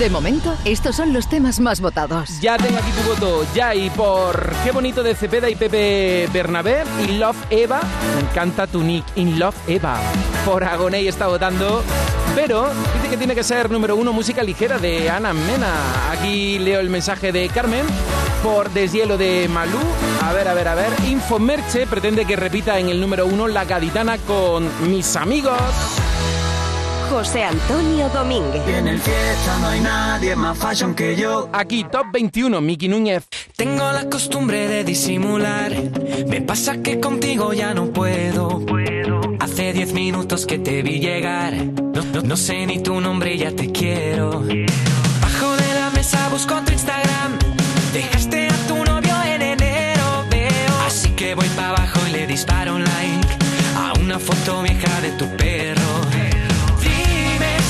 De 0.05 0.11
momento, 0.11 0.55
estos 0.65 0.97
son 0.97 1.13
los 1.13 1.27
temas 1.27 1.59
más 1.59 1.81
votados. 1.81 2.39
Ya 2.39 2.57
tengo 2.57 2.77
aquí 2.77 2.91
tu 2.91 3.09
voto, 3.09 3.43
ya 3.55 3.73
y 3.73 3.89
por 3.89 4.53
Qué 4.63 4.69
bonito 4.71 5.01
de 5.01 5.15
Cepeda 5.15 5.49
y 5.49 5.55
Pepe 5.55 6.29
Bernabé 6.31 6.83
y 7.03 7.13
Love 7.13 7.35
Eva. 7.49 7.81
Me 8.13 8.21
encanta 8.21 8.67
tu 8.67 8.83
nick, 8.83 9.03
In 9.15 9.39
Love 9.39 9.55
Eva. 9.65 9.97
Por 10.45 10.63
Agoney 10.63 11.07
está 11.07 11.25
votando. 11.25 11.81
Pero 12.35 12.67
dice 12.93 13.09
que 13.09 13.17
tiene 13.17 13.33
que 13.33 13.43
ser 13.43 13.71
número 13.71 13.95
uno 13.95 14.13
música 14.13 14.43
ligera 14.43 14.77
de 14.77 15.09
Ana 15.09 15.33
Mena. 15.33 15.73
Aquí 16.11 16.59
leo 16.59 16.81
el 16.81 16.91
mensaje 16.91 17.31
de 17.31 17.49
Carmen. 17.49 17.87
Por 18.43 18.69
Deshielo 18.69 19.17
de 19.17 19.49
Malú. 19.51 19.79
A 20.21 20.33
ver, 20.33 20.47
a 20.47 20.53
ver, 20.53 20.67
a 20.67 20.75
ver. 20.75 20.93
Infomerche 21.07 21.87
pretende 21.87 22.25
que 22.25 22.35
repita 22.35 22.77
en 22.77 22.89
el 22.89 23.01
número 23.01 23.25
uno 23.25 23.47
La 23.47 23.65
Gaditana 23.65 24.19
con 24.19 24.69
Mis 24.87 25.15
Amigos. 25.15 26.04
José 27.09 27.43
Antonio 27.43 28.09
Domínguez. 28.09 28.61
En 28.67 28.87
el 28.87 28.99
fiesta 28.99 29.57
no 29.61 29.67
hay 29.67 29.79
nadie 29.79 30.35
más 30.35 30.57
fashion 30.57 30.93
que 30.95 31.15
yo. 31.15 31.49
Aquí, 31.53 31.83
Top 31.91 32.07
21, 32.11 32.59
Miki 32.61 32.87
Núñez. 32.87 33.27
Tengo 33.55 33.91
la 33.91 34.09
costumbre 34.09 34.67
de 34.67 34.83
disimular. 34.83 35.71
Me 36.27 36.41
pasa 36.41 36.81
que 36.81 36.99
contigo 36.99 37.53
ya 37.53 37.73
no 37.73 37.87
puedo. 37.87 38.61
Hace 39.39 39.73
diez 39.73 39.93
minutos 39.93 40.45
que 40.45 40.57
te 40.59 40.81
vi 40.81 40.99
llegar. 40.99 41.53
No, 41.53 42.03
no- 42.13 42.21
no 42.21 42.37
sé 42.37 42.65
ni 42.65 42.79
tu 42.81 42.99
nombre 42.99 43.35
y 43.35 43.39
ya 43.39 43.51
te 43.51 43.71
quiero. 43.71 44.31
Bajo 45.21 45.55
de 45.55 45.73
la 45.79 45.89
mesa 45.93 46.27
busco 46.29 46.55
tu 46.65 46.71
Instagram. 46.73 47.37
Dejaste 47.93 48.47
a 48.47 48.67
tu 48.67 48.75
novio 48.83 49.15
en 49.23 49.41
enero, 49.41 50.25
veo. 50.29 50.75
Así 50.85 51.09
que 51.11 51.35
voy 51.35 51.47
para 51.49 51.69
abajo 51.69 51.99
y 52.09 52.11
le 52.11 52.27
disparo 52.27 52.75
un 52.75 52.83
like 52.83 53.27
a 53.77 53.93
una 53.99 54.19
foto 54.19 54.61
vieja 54.63 55.01
de 55.01 55.11
tu 55.11 55.25
perro. 55.37 55.74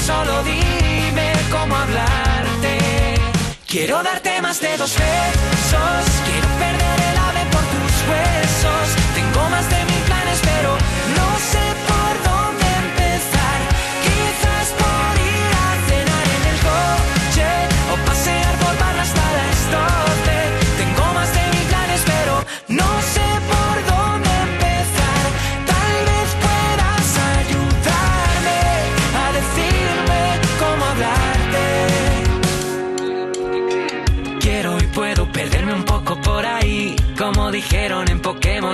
Solo 0.05 0.43
dime 0.43 1.33
cómo 1.49 1.75
hablarte. 1.75 2.77
Quiero 3.67 4.03
darte 4.03 4.39
más 4.39 4.61
de 4.61 4.77
dos 4.77 4.93
besos. 4.95 6.05
Quiero 6.27 6.47
perder 6.59 6.99
el 7.09 7.17
ave 7.17 7.43
por 7.51 7.63
tus 7.73 8.07
huesos. 8.07 8.44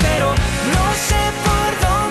pero 0.00 0.30
no 0.30 0.94
sé 0.94 1.22
por 1.44 1.88
dónde 1.88 2.03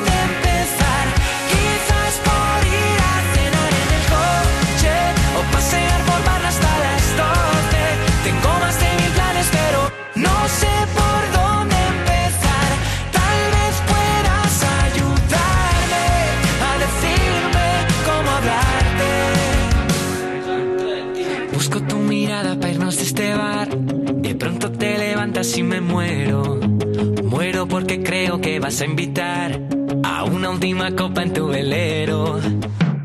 vas 28.63 28.79
a 28.79 28.85
invitar 28.85 29.59
a 30.05 30.23
una 30.23 30.49
última 30.49 30.95
copa 30.95 31.21
en 31.21 31.33
tu 31.33 31.47
velero. 31.47 32.39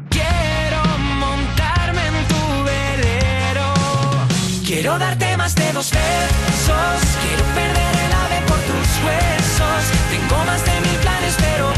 Quiero 0.09 0.81
montarme 1.19 2.03
en 2.07 2.17
tu 2.33 2.43
velero. 2.71 3.67
Quiero 4.65 4.97
darte 5.01 5.37
más 5.37 5.57
de 5.57 5.73
dos 5.73 5.91
besos. 5.91 6.99
Quiero 7.25 7.45
perder 7.59 7.95
el 8.07 8.13
ave 8.25 8.39
por 8.47 8.61
tus 8.71 8.89
huesos. 9.05 9.83
Tengo 10.13 10.45
más 10.45 10.65
de 10.65 10.81
mil 10.87 10.99
planes, 11.01 11.35
pero 11.41 11.78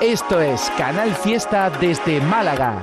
Esto 0.00 0.40
es 0.40 0.70
Canal 0.78 1.12
Fiesta 1.12 1.70
desde 1.80 2.20
Málaga. 2.20 2.80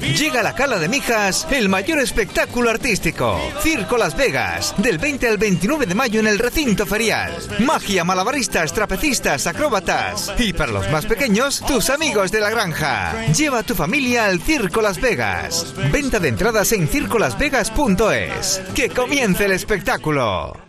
Llega 0.00 0.40
a 0.40 0.42
la 0.42 0.54
Cala 0.54 0.78
de 0.78 0.88
Mijas 0.88 1.46
el 1.50 1.68
mayor 1.68 1.98
espectáculo 1.98 2.70
artístico. 2.70 3.38
Circo 3.60 3.98
Las 3.98 4.16
Vegas, 4.16 4.74
del 4.78 4.96
20 4.96 5.28
al 5.28 5.36
29 5.36 5.84
de 5.84 5.94
mayo 5.94 6.20
en 6.20 6.28
el 6.28 6.38
recinto 6.38 6.86
ferial. 6.86 7.36
Magia, 7.58 8.04
malabaristas, 8.04 8.72
trapecistas, 8.72 9.46
acróbatas. 9.46 10.32
Y 10.38 10.54
para 10.54 10.72
los 10.72 10.90
más 10.90 11.04
pequeños, 11.04 11.62
tus 11.66 11.90
amigos 11.90 12.32
de 12.32 12.40
la 12.40 12.48
granja. 12.48 13.26
Lleva 13.26 13.58
a 13.58 13.64
tu 13.64 13.74
familia 13.74 14.26
al 14.26 14.40
Circo 14.40 14.80
Las 14.80 14.98
Vegas. 14.98 15.74
Venta 15.92 16.20
de 16.20 16.28
entradas 16.28 16.72
en 16.72 16.88
circolasvegas.es. 16.88 18.62
Que 18.74 18.88
comience 18.88 19.44
el 19.44 19.52
espectáculo. 19.52 20.67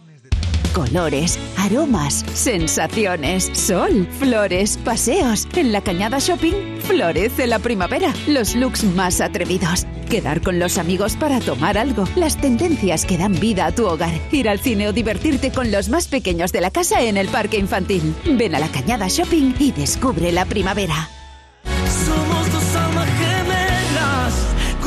Colores, 0.73 1.39
aromas, 1.57 2.25
sensaciones, 2.33 3.49
sol, 3.53 4.07
flores, 4.19 4.77
paseos. 4.77 5.47
En 5.55 5.71
la 5.71 5.81
Cañada 5.81 6.19
Shopping 6.19 6.79
florece 6.81 7.47
la 7.47 7.59
primavera. 7.59 8.13
Los 8.27 8.55
looks 8.55 8.83
más 8.83 9.21
atrevidos. 9.21 9.85
Quedar 10.09 10.41
con 10.41 10.59
los 10.59 10.77
amigos 10.77 11.15
para 11.15 11.39
tomar 11.39 11.77
algo. 11.77 12.05
Las 12.15 12.37
tendencias 12.37 13.05
que 13.05 13.17
dan 13.17 13.39
vida 13.39 13.65
a 13.65 13.71
tu 13.71 13.87
hogar. 13.87 14.13
Ir 14.31 14.49
al 14.49 14.59
cine 14.59 14.87
o 14.87 14.93
divertirte 14.93 15.51
con 15.51 15.71
los 15.71 15.89
más 15.89 16.07
pequeños 16.07 16.51
de 16.51 16.61
la 16.61 16.71
casa 16.71 17.01
en 17.01 17.17
el 17.17 17.27
parque 17.27 17.57
infantil. 17.57 18.15
Ven 18.25 18.55
a 18.55 18.59
la 18.59 18.67
Cañada 18.67 19.07
Shopping 19.07 19.55
y 19.59 19.71
descubre 19.71 20.31
la 20.31 20.45
primavera. 20.45 21.09
Somos 22.05 22.51
dos 22.51 22.69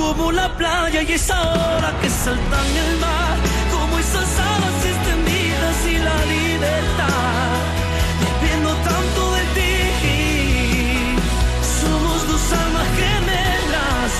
como 0.02 0.32
la 0.32 0.56
playa 0.56 1.02
y 1.02 1.12
esa 1.12 1.40
hora 1.40 1.94
que 2.00 2.10
saltan 2.10 2.76
el 2.76 2.98
mar, 2.98 3.31
libertad. 6.62 7.10
Tanto 8.84 9.22
de 9.36 9.42
ti. 9.56 9.74
Somos 11.80 12.18
dos 12.30 12.44
almas 12.62 12.88
gemelas, 13.00 14.12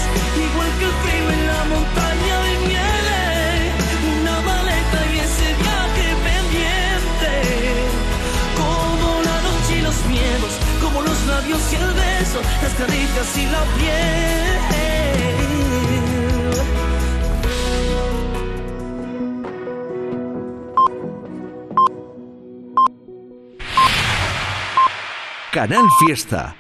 igual 0.47 0.71
que 0.79 0.85
el 0.91 0.95
frío 1.03 1.27
en 1.37 1.43
la 1.47 1.63
montaña 1.73 2.35
de 2.47 2.53
nieve. 2.69 3.21
Una 4.19 4.37
maleta 4.49 4.99
y 5.13 5.19
ese 5.27 5.49
viaje 5.63 6.07
pendiente. 6.29 7.33
Como 8.61 9.07
la 9.29 9.37
noche 9.47 9.73
y 9.79 9.83
los 9.83 9.99
miedos, 10.07 10.53
como 10.83 11.03
los 11.03 11.19
labios 11.27 11.63
y 11.73 11.77
el 11.77 11.93
beso, 11.95 12.39
las 12.63 12.75
caricias 12.75 13.31
y 13.39 13.47
la 13.47 13.63
piel. 13.79 14.82
Canal 25.53 25.87
Fiesta. 26.01 26.57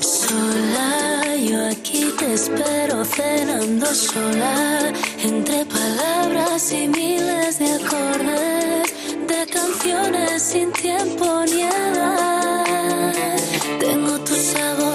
Sola, 0.00 1.36
yo 1.36 1.68
aquí 1.70 2.12
te 2.18 2.34
espero 2.34 3.04
cenando 3.04 3.86
sola, 3.86 4.92
entre 5.22 5.64
palabras 5.66 6.72
y 6.72 6.88
miles 6.88 7.60
de 7.60 7.74
acordes, 7.74 8.92
de 9.28 9.46
canciones 9.46 10.42
sin 10.42 10.72
tiempo 10.72 11.44
ni 11.46 11.62
edad. 11.62 13.36
Tengo 13.78 14.18
tu 14.24 14.34
sabor 14.34 14.93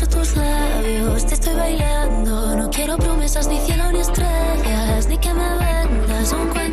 beso 0.00 0.18
tus 0.18 0.36
labios, 0.36 1.26
te 1.26 1.34
estoy 1.34 1.54
bailando, 1.54 2.56
no 2.56 2.70
quiero 2.70 2.96
promesas 2.98 3.48
ni 3.48 3.58
cielo 3.58 3.90
ni 3.90 4.00
estrellas, 4.00 5.08
ni 5.08 5.18
que 5.18 5.32
me 5.32 5.48
vendas 5.58 6.32
un 6.32 6.48
cuento 6.48 6.67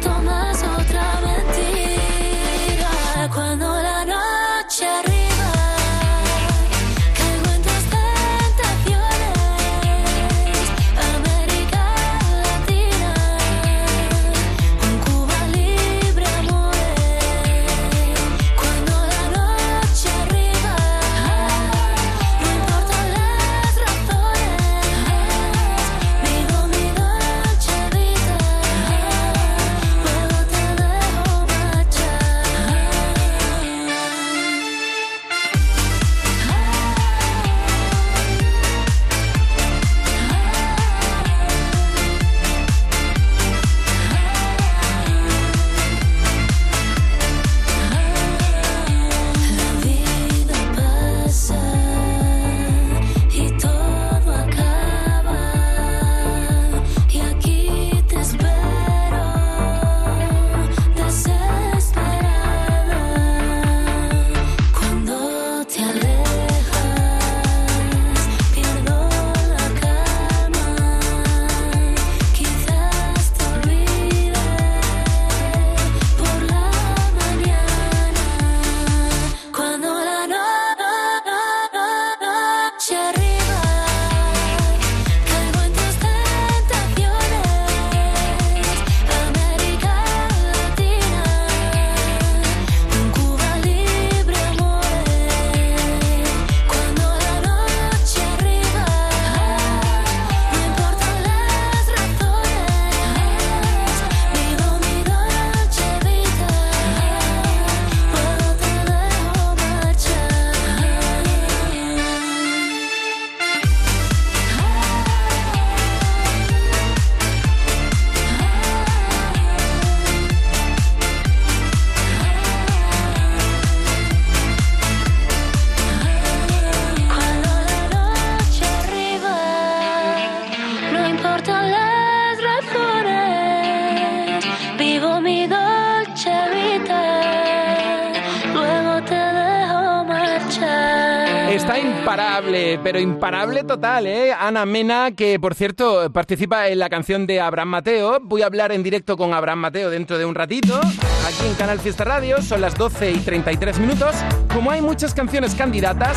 pero 142.86 143.00
imparable 143.00 143.64
total, 143.64 144.06
¿eh? 144.06 144.32
Ana 144.32 144.64
Mena, 144.64 145.10
que 145.10 145.40
por 145.40 145.56
cierto 145.56 146.12
participa 146.14 146.68
en 146.68 146.78
la 146.78 146.88
canción 146.88 147.26
de 147.26 147.42
Abraham 147.42 147.70
Mateo. 147.70 148.20
Voy 148.22 148.44
a 148.44 148.46
hablar 148.46 148.72
en 148.72 148.84
directo 148.84 149.18
con 149.18 149.34
Abraham 149.34 149.58
Mateo 149.58 149.90
dentro 149.90 150.20
de 150.20 150.26
un 150.26 150.36
ratito, 150.36 150.80
aquí 150.80 151.48
en 151.48 151.56
Canal 151.56 151.80
Fiesta 151.80 152.04
Radio. 152.04 152.44
Son 152.44 152.62
las 152.62 152.76
12 152.76 153.10
y 153.10 153.18
33 153.22 153.80
minutos. 153.80 154.14
Como 154.54 154.70
hay 154.70 154.84
muchas 154.84 155.16
canciones 155.16 155.56
candidatas, 155.56 156.16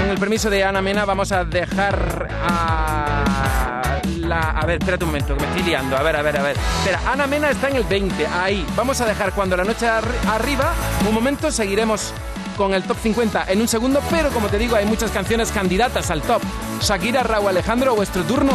con 0.00 0.08
el 0.08 0.16
permiso 0.16 0.48
de 0.48 0.64
Ana 0.64 0.80
Mena, 0.80 1.04
vamos 1.04 1.32
a 1.32 1.44
dejar 1.44 2.28
a. 2.48 4.00
La... 4.22 4.52
A 4.52 4.64
ver, 4.64 4.78
espérate 4.78 5.04
un 5.04 5.10
momento, 5.10 5.36
que 5.36 5.42
me 5.42 5.48
estoy 5.48 5.64
liando. 5.64 5.98
A 5.98 6.02
ver, 6.02 6.16
a 6.16 6.22
ver, 6.22 6.38
a 6.38 6.42
ver. 6.42 6.56
Espera, 6.78 7.12
Ana 7.12 7.26
Mena 7.26 7.50
está 7.50 7.68
en 7.68 7.76
el 7.76 7.84
20, 7.84 8.26
ahí. 8.26 8.64
Vamos 8.74 9.02
a 9.02 9.04
dejar 9.04 9.34
cuando 9.34 9.54
la 9.54 9.64
noche 9.64 9.86
arriba. 9.86 10.72
Un 11.06 11.14
momento, 11.14 11.50
seguiremos 11.50 12.14
con 12.60 12.74
el 12.74 12.82
top 12.82 12.98
50 13.02 13.44
en 13.48 13.62
un 13.62 13.68
segundo, 13.68 14.02
pero 14.10 14.28
como 14.28 14.48
te 14.48 14.58
digo, 14.58 14.76
hay 14.76 14.84
muchas 14.84 15.10
canciones 15.10 15.50
candidatas 15.50 16.10
al 16.10 16.20
top. 16.20 16.42
Shakira, 16.82 17.22
Raúl 17.22 17.48
Alejandro, 17.48 17.94
vuestro 17.94 18.22
turno. 18.24 18.52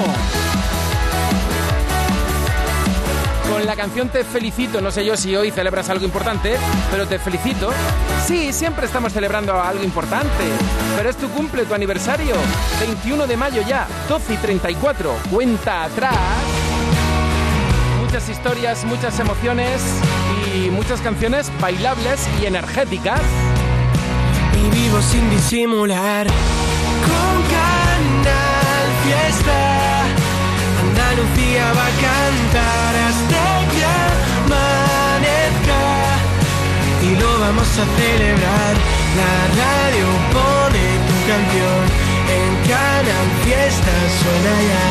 Con 3.52 3.65
la 3.65 3.76
canción 3.76 4.10
Te 4.10 4.24
felicito, 4.24 4.80
no 4.80 4.91
sé 4.91 5.04
yo 5.04 5.18
si 5.18 5.36
hoy 5.36 5.50
celebras 5.50 5.89
algo 5.89 6.06
importante, 6.06 6.56
pero 6.91 7.08
te 7.08 7.18
felicito. 7.18 7.72
Sí, 8.28 8.54
siempre 8.54 8.86
estamos 8.86 9.12
celebrando 9.12 9.60
algo 9.60 9.84
importante, 9.84 10.44
pero 10.96 11.10
es 11.10 11.18
tu 11.18 11.28
cumple, 11.30 11.65
tu 11.65 11.74
aniversario. 11.74 12.36
21 12.82 13.26
de 13.26 13.38
mayo 13.38 13.63
ya, 13.68 13.88
12 14.08 14.36
y 14.36 14.38
34, 14.38 15.15
cuenta 15.32 15.86
atrás. 15.86 16.15
Muchas 18.04 18.30
historias, 18.30 18.86
muchas 18.86 19.20
emociones 19.20 19.82
y 20.54 20.70
muchas 20.70 21.02
canciones 21.02 21.52
bailables 21.60 22.30
y 22.39 22.46
energéticas 22.46 23.20
vivo 24.75 25.01
sin 25.01 25.29
disimular. 25.29 26.27
Con 27.07 27.35
Canal 27.55 28.85
Fiesta, 29.03 29.59
Andalucía 30.83 31.65
va 31.77 31.85
a 31.91 31.95
cantar 32.07 32.91
hasta 33.07 33.43
que 33.71 33.83
amanezca 34.43 35.83
y 37.07 37.09
lo 37.21 37.31
vamos 37.39 37.69
a 37.83 37.85
celebrar. 37.99 38.73
La 39.21 39.35
radio 39.63 40.07
pone 40.35 40.85
tu 41.07 41.15
canción 41.31 41.83
en 42.38 42.49
Canal 42.71 43.27
Fiesta, 43.43 43.93
suena 44.19 44.53
ya 44.71 44.89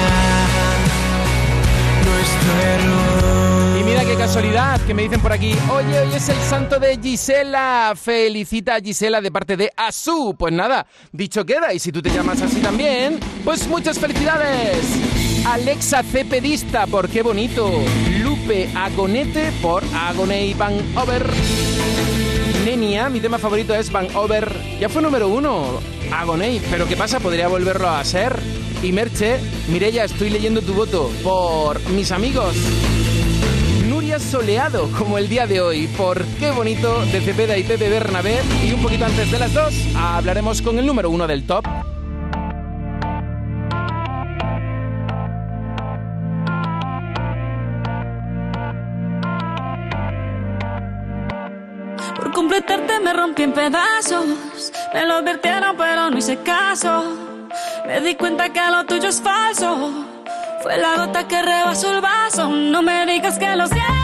nuestro 2.09 2.51
error. 2.75 3.54
Casualidad 4.19 4.81
que 4.87 4.95
me 4.95 5.03
dicen 5.03 5.21
por 5.21 5.33
aquí, 5.33 5.55
oye, 5.71 6.01
hoy 6.01 6.15
es 6.15 6.29
el 6.29 6.39
santo 6.39 6.79
de 6.79 6.99
Gisela, 6.99 7.93
felicita 7.95 8.77
a 8.77 8.81
Gisela 8.81 9.21
de 9.21 9.31
parte 9.31 9.57
de 9.57 9.71
Asu. 9.77 10.35
Pues 10.39 10.53
nada, 10.53 10.87
dicho 11.13 11.45
queda, 11.45 11.75
y 11.75 11.79
si 11.79 11.93
tú 11.93 12.01
te 12.01 12.11
llamas 12.11 12.41
así 12.41 12.61
también, 12.61 13.21
pues 13.45 13.69
muchas 13.69 13.99
felicidades. 13.99 14.79
Alexa 15.47 16.03
Cepedista, 16.03 16.87
por 16.87 17.09
qué 17.09 17.23
bonito. 17.23 17.71
Lupe 18.23 18.71
Agonete 18.75 19.53
por 19.61 19.85
Agoney 19.95 20.55
Van 20.55 20.75
Over. 20.97 21.31
Nenia, 22.65 23.11
mi 23.11 23.21
tema 23.21 23.39
favorito 23.39 23.75
es 23.75 23.93
Van 23.93 24.09
Over. 24.17 24.57
Ya 24.81 24.89
fue 24.89 25.03
número 25.03 25.29
uno, 25.29 25.81
Agoney, 26.13 26.63
pero 26.71 26.89
¿qué 26.89 26.97
pasa? 26.97 27.21
¿Podría 27.21 27.49
volverlo 27.49 27.91
a 27.91 28.03
ser? 28.05 28.39
Y 28.83 28.91
Merche, 28.93 29.39
Mirella, 29.69 30.05
estoy 30.05 30.31
leyendo 30.31 30.63
tu 30.63 30.73
voto 30.73 31.11
por 31.23 31.79
mis 31.91 32.11
amigos 32.11 32.57
soleado 34.23 34.91
como 34.99 35.19
el 35.19 35.29
día 35.29 35.47
de 35.47 35.61
hoy. 35.61 35.87
Por 35.89 36.25
qué 36.39 36.51
bonito 36.51 37.05
de 37.07 37.21
Cepeda 37.21 37.57
y 37.57 37.65
Pepe 37.65 37.89
Bernabé. 37.89 38.41
Y 38.65 38.73
un 38.73 38.83
poquito 38.83 39.05
antes 39.05 39.31
de 39.31 39.39
las 39.39 39.53
dos 39.53 39.75
hablaremos 39.97 40.63
con 40.63 40.79
el 40.79 40.87
número 40.87 41.11
uno 41.11 41.27
del 41.27 41.47
top. 41.47 41.65
Por 52.17 52.33
completarte 52.33 53.01
me 53.01 53.13
rompí 53.13 53.43
en 53.43 53.53
pedazos. 53.53 54.27
Me 54.93 55.07
lo 55.07 55.15
advirtieron 55.15 55.77
pero 55.77 56.11
no 56.11 56.19
hice 56.19 56.39
caso. 56.39 57.05
Me 57.87 58.01
di 58.01 58.15
cuenta 58.15 58.53
que 58.53 58.61
lo 58.71 58.85
tuyo 58.85 59.09
es 59.09 59.21
falso. 59.21 59.91
Fue 60.63 60.79
la 60.79 60.97
gota 60.97 61.27
que 61.27 61.43
rebasó 61.43 61.93
el 61.93 62.01
vaso. 62.01 62.49
No 62.49 62.83
me 62.83 63.05
digas 63.07 63.39
que 63.39 63.55
lo 63.57 63.67
sientes. 63.67 64.04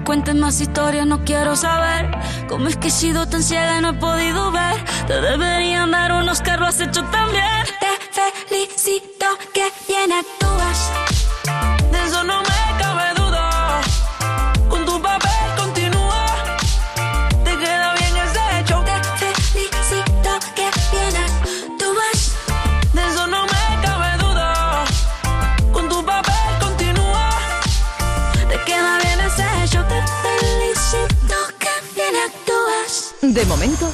cuentes 0.00 0.34
más 0.34 0.60
historias, 0.60 1.06
no 1.06 1.24
quiero 1.24 1.56
saber 1.56 2.10
cómo 2.48 2.68
es 2.68 2.76
que 2.76 2.88
he 2.88 2.90
sido 2.90 3.26
tan 3.26 3.42
ciega 3.42 3.78
y 3.78 3.80
no 3.80 3.90
he 3.90 3.94
podido 3.94 4.50
ver. 4.52 4.84
Te 5.06 5.20
deberían 5.20 5.90
dar 5.90 6.12
unos 6.12 6.40
carros 6.40 6.68
has 6.68 6.80
hecho 6.80 7.02
también. 7.04 7.64
Te 7.80 8.48
felicito 8.48 9.26
que 9.52 9.64
bien 9.88 10.12
actúas. 10.12 11.09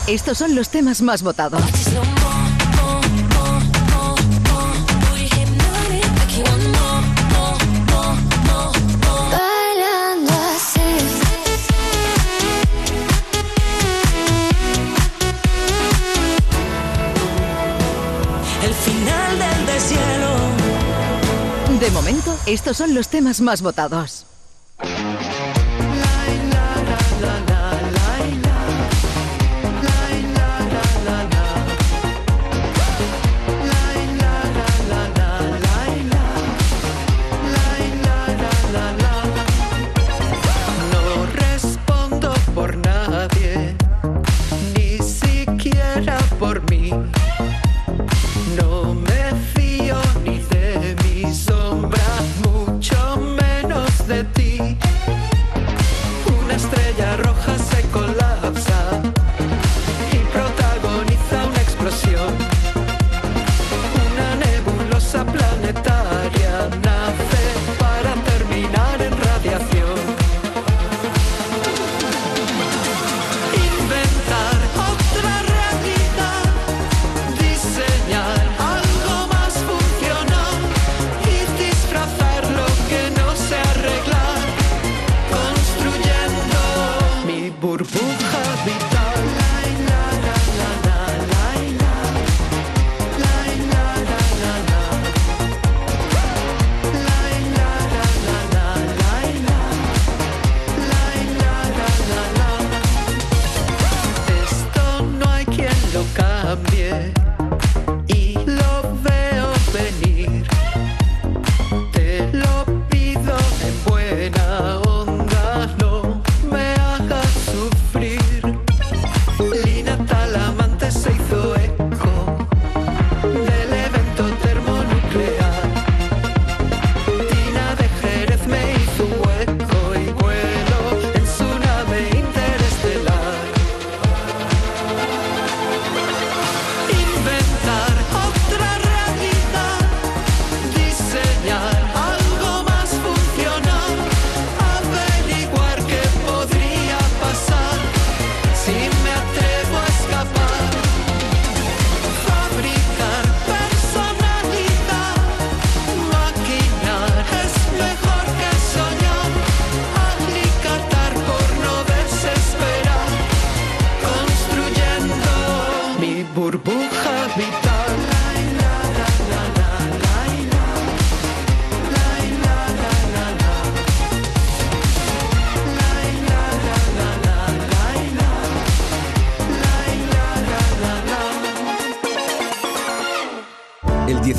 estos 0.06 0.38
son 0.38 0.54
los 0.54 0.68
temas 0.68 1.02
más 1.02 1.22
votados. 1.22 1.62
De 21.80 21.90
momento, 21.90 22.36
estos 22.46 22.76
son 22.76 22.94
los 22.94 23.08
temas 23.08 23.40
más 23.40 23.62
votados. 23.62 24.25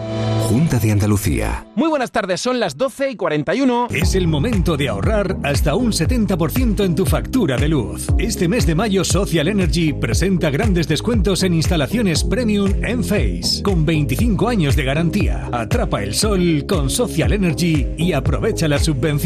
Junta 0.44 0.78
de 0.78 0.92
Andalucía. 0.92 1.66
Muy 1.74 1.90
buenas 1.90 2.10
tardes, 2.10 2.40
son 2.40 2.58
las 2.60 2.78
12 2.78 3.10
y 3.10 3.16
41. 3.16 3.88
Es 3.90 4.14
el 4.14 4.28
momento 4.28 4.78
de 4.78 4.88
ahorrar 4.88 5.36
hasta 5.42 5.74
un 5.74 5.92
70% 5.92 6.84
en 6.84 6.94
tu 6.94 7.04
factura 7.04 7.56
de 7.56 7.68
luz. 7.68 8.06
Este 8.18 8.48
mes 8.48 8.64
de 8.66 8.74
mayo 8.74 9.04
Social 9.04 9.48
Energy 9.48 9.92
presenta 9.92 10.48
grandes 10.50 10.88
descuentos 10.88 11.42
en 11.42 11.52
instalaciones 11.54 12.24
premium 12.24 12.72
en 12.82 13.04
Face, 13.04 13.62
con 13.62 13.84
25 13.84 14.48
años 14.48 14.74
de 14.76 14.84
garantía. 14.84 15.50
Atrapa 15.52 16.02
el 16.02 16.14
sol 16.14 16.64
con 16.68 16.88
Social 16.90 17.32
Energy 17.32 17.86
y 17.98 18.12
aprovecha 18.12 18.68
las 18.68 18.84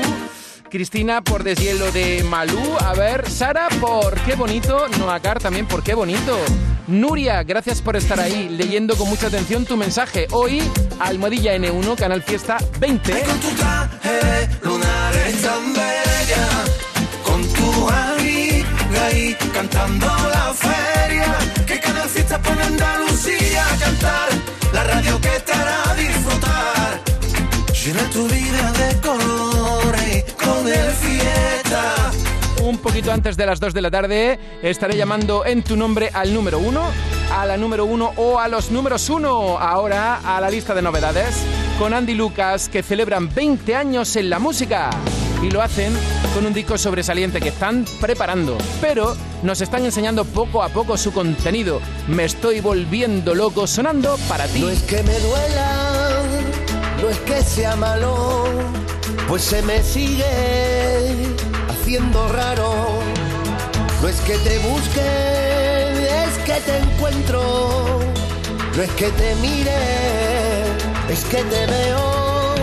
Cristina 0.70 1.22
por 1.22 1.44
deshielo 1.44 1.90
de 1.92 2.24
Malú. 2.24 2.76
A 2.80 2.94
ver, 2.94 3.28
Sara 3.28 3.68
por 3.80 4.14
qué 4.20 4.34
bonito. 4.34 4.88
Noacar 4.98 5.38
también 5.40 5.66
por 5.66 5.82
qué 5.82 5.94
bonito. 5.94 6.38
Nuria, 6.86 7.42
gracias 7.42 7.82
por 7.82 7.96
estar 7.96 8.20
ahí, 8.20 8.48
leyendo 8.48 8.96
con 8.96 9.08
mucha 9.08 9.26
atención 9.26 9.64
tu 9.64 9.76
mensaje. 9.76 10.28
Hoy, 10.30 10.62
Almohadilla 11.00 11.56
N1, 11.56 11.96
Canal 11.96 12.22
Fiesta 12.22 12.58
20. 12.78 13.20
Con 13.22 13.40
tu 13.40 13.48
traje 13.56 14.48
lunar 14.62 15.14
es 15.14 15.42
tan 15.42 15.72
bella, 15.72 16.48
con 17.24 17.42
tu 17.52 17.66
cantando 19.52 20.06
la 20.06 20.52
feria, 20.54 20.95
poquito 32.86 33.10
antes 33.10 33.36
de 33.36 33.46
las 33.46 33.58
2 33.58 33.74
de 33.74 33.82
la 33.82 33.90
tarde 33.90 34.38
estaré 34.62 34.96
llamando 34.96 35.44
en 35.44 35.64
tu 35.64 35.76
nombre 35.76 36.08
al 36.12 36.32
número 36.32 36.60
1, 36.60 36.80
a 37.36 37.44
la 37.44 37.56
número 37.56 37.84
1 37.84 38.12
o 38.16 38.38
a 38.38 38.46
los 38.46 38.70
números 38.70 39.10
1. 39.10 39.58
Ahora 39.58 40.20
a 40.24 40.40
la 40.40 40.48
lista 40.48 40.72
de 40.72 40.82
novedades 40.82 41.34
con 41.80 41.92
Andy 41.92 42.14
Lucas 42.14 42.68
que 42.68 42.84
celebran 42.84 43.34
20 43.34 43.74
años 43.74 44.14
en 44.14 44.30
la 44.30 44.38
música. 44.38 44.90
Y 45.42 45.50
lo 45.50 45.62
hacen 45.62 45.92
con 46.32 46.46
un 46.46 46.54
disco 46.54 46.78
sobresaliente 46.78 47.40
que 47.40 47.48
están 47.48 47.84
preparando, 48.00 48.56
pero 48.80 49.16
nos 49.42 49.60
están 49.60 49.84
enseñando 49.84 50.24
poco 50.24 50.62
a 50.62 50.68
poco 50.68 50.96
su 50.96 51.12
contenido. 51.12 51.80
Me 52.06 52.24
estoy 52.24 52.60
volviendo 52.60 53.34
loco 53.34 53.66
sonando 53.66 54.16
para 54.28 54.46
ti. 54.46 54.60
No 54.60 54.68
es 54.68 54.82
que 54.82 55.02
me 55.02 55.18
duela, 55.18 56.22
no 57.02 57.08
es 57.08 57.18
que 57.18 57.42
sea 57.42 57.74
malo, 57.74 58.44
pues 59.26 59.42
se 59.42 59.60
me 59.62 59.82
sigue 59.82 61.35
haciendo 61.86 62.26
raro. 62.30 62.98
No 64.02 64.08
es 64.08 64.20
que 64.22 64.36
te 64.38 64.58
busque, 64.58 65.06
es 66.24 66.38
que 66.44 66.60
te 66.66 66.78
encuentro. 66.78 67.40
No 68.76 68.82
es 68.82 68.90
que 68.90 69.08
te 69.10 69.36
mire, 69.36 69.70
es 71.08 71.24
que 71.26 71.44
te 71.44 71.66
veo. 71.66 72.54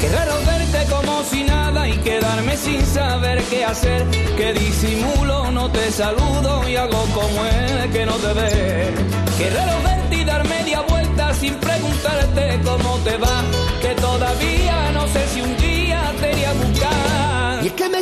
Qué 0.00 0.08
raro 0.08 0.34
verte 0.44 0.92
como 0.92 1.22
si 1.22 1.44
nada 1.44 1.88
y 1.88 1.92
quedarme 1.98 2.56
sin 2.56 2.84
saber 2.84 3.40
qué 3.44 3.64
hacer. 3.64 4.04
Que 4.36 4.52
disimulo, 4.54 5.52
no 5.52 5.70
te 5.70 5.92
saludo 5.92 6.68
y 6.68 6.74
hago 6.74 7.04
como 7.14 7.46
el 7.46 7.92
que 7.92 8.04
no 8.04 8.16
te 8.16 8.32
ve. 8.32 8.90
Qué 9.38 9.50
raro 9.50 9.74
verte 9.84 10.16
y 10.16 10.24
dar 10.24 10.48
media 10.48 10.80
vuelta 10.80 11.32
sin 11.32 11.54
preguntarte 11.54 12.60
cómo 12.64 12.96
te 13.04 13.16
va. 13.18 13.44
Que 13.80 13.94
todavía 13.94 14.90
no 14.92 15.06
sé 15.06 15.28
si 15.32 15.42
un 15.42 15.56
día 15.58 16.12
te 16.20 16.32
iré 16.32 16.46
a 16.46 16.52
buscar. 16.54 17.41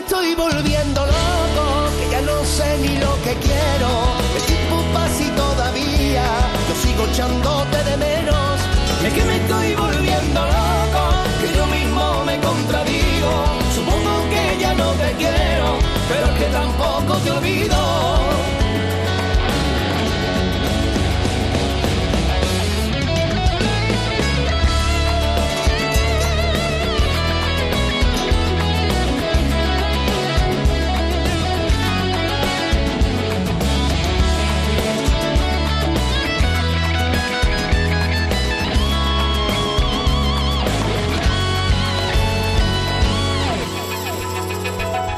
Estoy 0.01 0.35
volviendo 0.35 1.05
loco, 1.05 1.65
que 1.99 2.11
ya 2.11 2.21
no 2.23 2.43
sé 2.45 2.79
ni 2.79 2.97
lo 2.97 3.13
que 3.23 3.35
quiero. 3.35 3.89
El 4.35 4.43
tiempo 4.43 4.77
pasa 4.95 5.23
y 5.23 5.31
todavía 5.37 6.25
yo 6.69 6.75
sigo 6.83 7.05
echándote 7.13 7.85
de 7.85 7.97
menos. 7.99 8.61
Es 9.05 9.13
que 9.13 9.25
me 9.25 9.37
estoy 9.37 9.75
volviendo 9.75 10.41
loco, 10.41 11.03
que 11.41 11.55
yo 11.55 11.67
mismo 11.67 12.25
me 12.25 12.41
contradigo. 12.41 13.33
Supongo 13.75 14.13
que 14.31 14.59
ya 14.59 14.75
no 14.75 14.91
te 14.93 15.13
quiero, 15.13 15.79
pero 16.09 16.27
es 16.33 16.39
que 16.39 16.47
tampoco 16.47 17.15
te 17.19 17.31
olvido. 17.31 18.30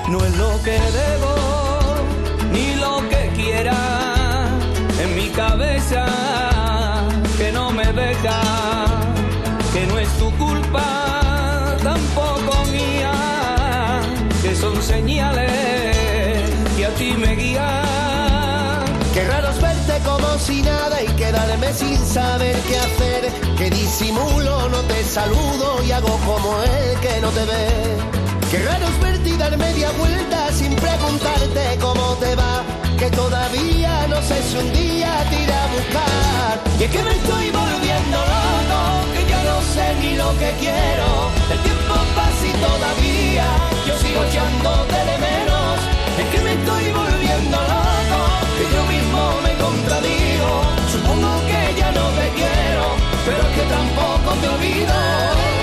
No 0.08 0.18
es 0.24 0.36
lo 0.36 0.62
que 0.62 0.78
debo 1.00 1.34
ni 2.52 2.74
lo 2.74 3.08
que 3.08 3.30
quiera 3.34 3.76
en 5.00 5.14
mi 5.16 5.28
cabeza 5.30 6.06
que 7.38 7.50
no 7.52 7.70
me 7.70 7.86
deja, 7.92 8.40
que 9.72 9.86
no 9.86 9.98
es 9.98 10.08
tu 10.18 10.30
culpa, 10.36 11.76
tampoco 11.82 12.64
mía, 12.70 13.12
que 14.42 14.54
son 14.54 14.80
señales 14.82 15.50
que 16.76 16.86
a 16.86 16.90
ti 16.90 17.14
me 17.18 17.34
guían. 17.34 18.84
Qué 19.14 19.24
raro 19.24 19.50
es 19.50 19.60
verte 19.60 19.98
como 20.04 20.38
si 20.38 20.62
nada 20.62 21.02
y 21.02 21.06
quedarme 21.16 21.72
sin 21.72 21.98
saber 22.06 22.56
qué 22.68 22.78
hacer. 22.78 23.32
Que 23.58 23.70
disimulo, 23.70 24.68
no 24.68 24.80
te 24.82 25.04
saludo 25.04 25.82
y 25.84 25.92
hago 25.92 26.18
como 26.26 26.62
el 26.62 26.98
que 27.00 27.20
no 27.20 27.28
te 27.30 27.44
ve. 27.44 27.96
Qué 28.50 28.58
raro 28.58 28.86
es 28.86 29.00
verte 29.00 29.21
dar 29.42 29.58
media 29.58 29.90
vuelta 29.98 30.52
sin 30.52 30.72
preguntarte 30.76 31.64
cómo 31.80 32.04
te 32.22 32.34
va. 32.36 32.54
Que 33.00 33.08
todavía 33.10 34.06
no 34.12 34.18
sé 34.28 34.36
si 34.48 34.56
un 34.56 34.68
día 34.72 35.10
te 35.30 35.36
iré 35.44 35.56
a 35.64 35.66
buscar. 35.76 36.52
Y 36.78 36.82
es 36.84 36.90
que 36.94 37.02
me 37.08 37.14
estoy 37.20 37.46
volviendo 37.62 38.18
loco, 38.34 38.80
que 39.14 39.22
ya 39.32 39.40
no 39.50 39.56
sé 39.74 39.86
ni 40.02 40.12
lo 40.22 40.30
que 40.40 40.50
quiero. 40.62 41.08
El 41.54 41.60
tiempo 41.66 41.94
pasa 42.16 42.44
y 42.52 42.54
todavía 42.68 43.46
yo 43.86 43.94
sigo 44.02 44.20
echándote 44.28 44.98
de 45.10 45.16
menos. 45.28 45.74
Es 46.22 46.26
que 46.32 46.40
me 46.46 46.52
estoy 46.58 46.84
volviendo 47.02 47.56
loco, 47.74 48.20
que 48.56 48.64
yo 48.74 48.82
mismo 48.94 49.22
me 49.46 49.52
contradigo. 49.64 50.50
Supongo 50.94 51.30
que 51.50 51.62
ya 51.80 51.90
no 51.98 52.04
te 52.18 52.26
quiero, 52.38 52.84
pero 53.26 53.40
es 53.46 53.52
que 53.56 53.64
tampoco 53.76 54.28
te 54.40 54.48
olvido. 54.54 55.61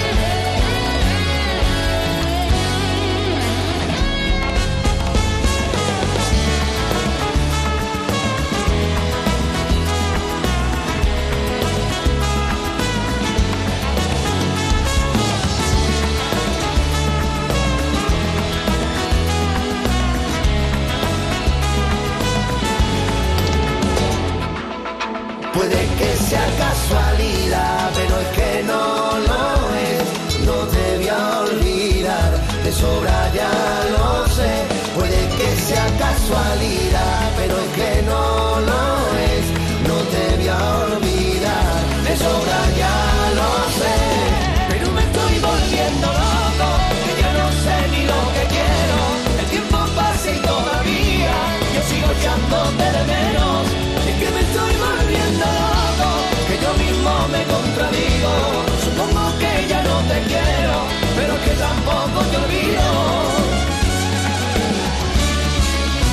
Puede 25.60 25.86
que 26.00 26.16
sea 26.16 26.48
casualidad, 26.58 27.92
pero 27.94 28.22
es 28.22 28.28
que 28.38 28.64
no 28.64 29.12
lo 29.28 29.44
es. 29.92 30.46
No 30.46 30.58
te 30.72 30.96
voy 30.96 31.10
a 31.10 31.40
olvidar, 31.42 32.32
de 32.64 32.72
sobra 32.72 33.30
ya 33.34 33.52
lo 33.92 34.26
sé. 34.38 34.54
Puede 34.96 35.22
que 35.38 35.50
sea 35.68 35.86
casualidad, 36.00 37.30
pero 37.36 37.60
es 37.60 37.72
que 37.76 38.02
no 38.04 38.60
lo 38.70 38.84
es. 39.32 39.46
No 39.90 39.98
te 40.14 40.38
voy 40.38 40.48
a 40.48 40.62
olvidar, 40.88 41.76
de 42.08 42.16
sobra 42.16 42.60
ya 42.82 42.98
lo 43.40 43.52
sé. 43.80 43.98
Pero 44.70 44.92
me 44.94 45.02
estoy 45.02 45.40
volviendo 45.40 46.08
loco, 46.08 46.70
que 47.04 47.22
ya 47.22 47.32
no 47.34 47.48
sé 47.64 47.76
ni 47.92 48.02
lo 48.12 48.22
que 48.36 48.44
quiero. 48.56 49.00
El 49.42 49.46
tiempo 49.56 49.78
pasa 49.94 50.32
y 50.32 50.40
todavía 50.40 51.36
yo 51.76 51.82
sigo 51.92 52.12
echándote 52.18 52.79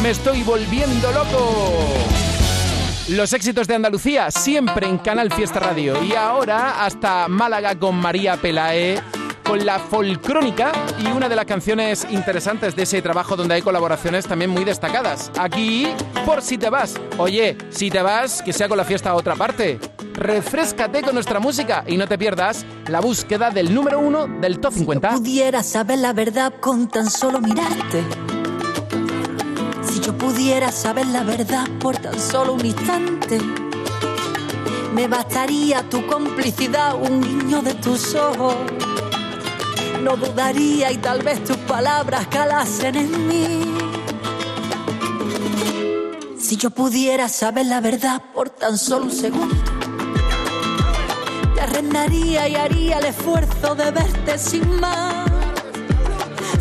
Me 0.07 0.13
estoy 0.13 0.45
volviendo 0.45 1.11
loco. 1.11 1.75
Los 3.09 3.33
éxitos 3.33 3.67
de 3.67 3.75
Andalucía 3.75 4.31
siempre 4.31 4.87
en 4.87 4.99
Canal 4.99 5.33
Fiesta 5.33 5.59
Radio. 5.59 6.01
Y 6.01 6.13
ahora 6.13 6.85
hasta 6.85 7.27
Málaga 7.27 7.77
con 7.77 7.97
María 7.97 8.37
Pelae 8.37 9.03
con 9.43 9.67
la 9.67 9.81
folcrónica 9.81 10.71
y 11.01 11.09
una 11.09 11.29
de 11.29 11.35
las 11.35 11.45
canciones 11.45 12.07
interesantes 12.09 12.77
de 12.77 12.85
ese 12.85 13.03
trabajo 13.03 13.35
donde 13.35 13.57
hay 13.57 13.63
colaboraciones 13.63 14.27
también 14.27 14.53
muy 14.53 14.63
destacadas. 14.63 15.33
Aquí, 15.41 15.89
por 16.25 16.41
si 16.41 16.57
te 16.57 16.71
vas. 16.71 16.95
Oye, 17.19 17.59
si 17.71 17.91
te 17.91 18.01
vas, 18.01 18.43
que 18.43 18.53
sea 18.53 18.69
con 18.69 18.77
la 18.77 18.85
fiesta 18.85 19.11
a 19.11 19.15
otra 19.15 19.35
parte. 19.35 19.81
Refrescate 20.15 21.03
con 21.03 21.15
nuestra 21.15 21.41
música 21.41 21.83
y 21.85 21.97
no 21.97 22.07
te 22.07 22.17
pierdas 22.17 22.65
la 22.87 23.01
búsqueda 23.01 23.51
del 23.51 23.75
número 23.75 23.99
uno 23.99 24.29
del 24.29 24.61
Top 24.61 24.73
50. 24.73 25.17
pudiera 25.17 25.65
saber 25.65 25.99
la 25.99 26.13
verdad 26.13 26.53
con 26.61 26.87
tan 26.87 27.11
solo 27.11 27.41
mirarte. 27.41 28.05
Yo 30.07 30.17
pudiera 30.17 30.71
saber 30.71 31.09
la 31.09 31.25
verdad 31.25 31.67
por 31.81 31.97
tan 31.97 32.17
solo 32.21 32.53
un 32.53 32.65
instante, 32.65 33.41
me 34.95 35.09
bastaría 35.09 35.83
tu 35.91 36.07
complicidad, 36.07 36.95
un 36.95 37.21
guiño 37.21 37.61
de 37.61 37.75
tus 37.75 38.15
ojos. 38.15 38.55
No 40.05 40.17
dudaría 40.17 40.93
y 40.93 40.99
tal 40.99 41.25
vez 41.25 41.43
tus 41.43 41.57
palabras 41.57 42.29
calasen 42.29 42.95
en 42.95 43.27
mí. 43.27 43.75
Si 46.39 46.57
yo 46.57 46.71
pudiera 46.71 47.29
saber 47.29 47.67
la 47.67 47.81
verdad 47.81 48.23
por 48.33 48.51
tan 48.51 48.79
solo 48.79 49.07
un 49.07 49.11
segundo, 49.11 49.57
te 51.53 51.61
arrendaría 51.63 52.49
y 52.49 52.55
haría 52.55 53.01
el 53.01 53.07
esfuerzo 53.07 53.75
de 53.75 53.91
verte 53.91 54.39
sin 54.39 54.79
más. 54.79 55.27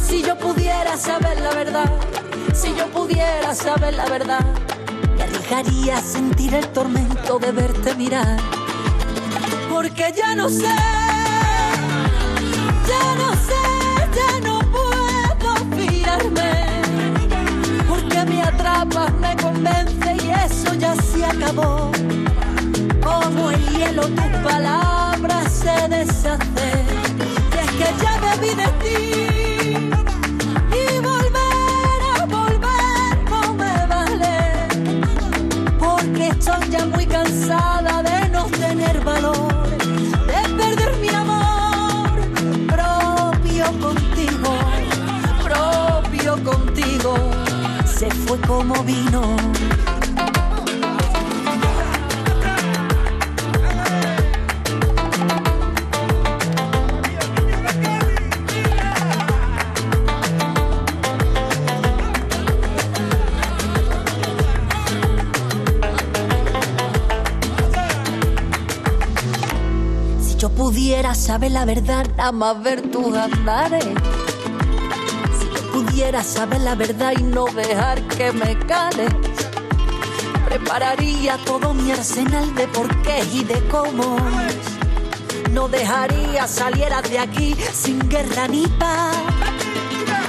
Si 0.03 0.23
yo 0.23 0.35
pudiera 0.35 0.97
saber 0.97 1.39
la 1.41 1.53
verdad, 1.53 1.91
Si 2.55 2.73
yo 2.73 2.87
pudiera 2.87 3.53
saber 3.53 3.93
la 3.95 4.05
verdad, 4.05 4.45
me 5.17 5.23
arriesgaría 5.23 5.97
a 5.97 6.01
sentir 6.01 6.53
el 6.53 6.65
tormento 6.69 7.37
de 7.37 7.51
verte 7.51 7.93
mirar. 7.95 8.37
Porque 9.69 10.13
ya 10.15 10.35
no 10.35 10.47
sé, 10.47 10.73
ya 12.87 13.15
no 13.21 13.33
sé, 13.47 13.63
ya 14.15 14.39
no 14.47 14.59
puedo 14.71 15.55
fiarme. 15.75 16.81
Porque 17.89 18.23
me 18.25 18.41
atrapas, 18.41 19.13
me 19.15 19.35
convence 19.35 20.15
y 20.23 20.29
eso 20.29 20.73
ya 20.75 20.95
se 20.95 21.25
acabó. 21.25 21.91
Como 23.03 23.51
el 23.51 23.69
hielo 23.69 24.03
tus 24.03 24.31
palabras 24.43 25.51
se 25.51 25.89
deshacen. 25.89 26.85
Y 27.51 27.57
es 27.57 27.71
que 27.71 27.93
ya 28.01 28.19
me 28.21 28.37
vi 28.37 28.55
de 28.55 28.67
ti. 28.81 29.04
Como 48.41 48.83
vino. 48.83 49.35
Si 70.21 70.35
yo 70.37 70.49
pudiera 70.49 71.15
saber 71.15 71.51
la 71.51 71.65
verdad, 71.65 72.05
nada 72.17 72.31
más 72.31 72.61
ver 72.61 72.81
tus 72.81 73.15
andares. 73.15 73.85
Pudiera 75.95 76.23
saber 76.25 76.59
la 76.59 76.75
verdad 76.75 77.13
y 77.17 77.23
no 77.23 77.45
dejar 77.45 78.01
que 78.09 78.29
me 78.33 78.59
cales. 78.67 79.09
Prepararía 80.43 81.37
todo 81.45 81.73
mi 81.73 81.89
arsenal 81.89 82.53
de 82.53 82.67
porqués 82.67 83.33
y 83.33 83.45
de 83.45 83.65
cómo. 83.69 84.17
No 85.53 85.69
dejaría 85.69 86.49
salieras 86.49 87.09
de 87.09 87.19
aquí 87.19 87.55
sin 87.73 87.97
guerra 88.09 88.45
ni 88.49 88.67
paz. 88.67 89.15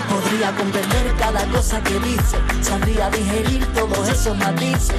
Podría 0.09 0.55
comprender 0.55 1.12
cada 1.19 1.45
cosa 1.47 1.83
que 1.83 1.99
dice, 1.99 2.37
sabría 2.62 3.11
digerir 3.11 3.67
todos 3.75 4.09
esos 4.09 4.39
matices. 4.39 4.95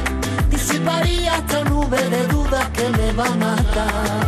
Disiparía 0.50 1.38
esta 1.38 1.64
nube 1.64 2.10
de 2.10 2.28
dudas 2.28 2.68
que 2.72 2.90
me 2.90 3.14
va 3.14 3.26
a 3.26 3.36
matar. 3.36 4.28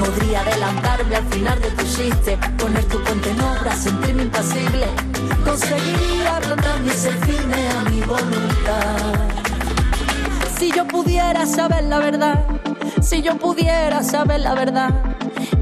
Podría 0.00 0.40
adelantarme 0.40 1.14
al 1.14 1.26
final 1.26 1.60
de 1.60 1.70
tu 1.70 1.84
chiste, 1.84 2.36
poner 2.58 2.84
tu 2.86 3.00
puente 3.04 3.30
en 3.30 3.40
obra, 3.40 3.76
sentirme 3.76 4.24
impasible. 4.24 5.07
Conseguiría 5.44 6.40
plantarme 6.40 6.92
y 6.92 6.96
ser 6.96 7.14
firme 7.26 7.68
a 7.68 7.90
mi 7.90 8.00
voluntad. 8.02 8.96
Si 10.58 10.72
yo 10.72 10.86
pudiera 10.86 11.46
saber 11.46 11.84
la 11.84 11.98
verdad, 11.98 12.44
si 13.00 13.22
yo 13.22 13.36
pudiera 13.38 14.02
saber 14.02 14.40
la 14.40 14.54
verdad, 14.54 14.90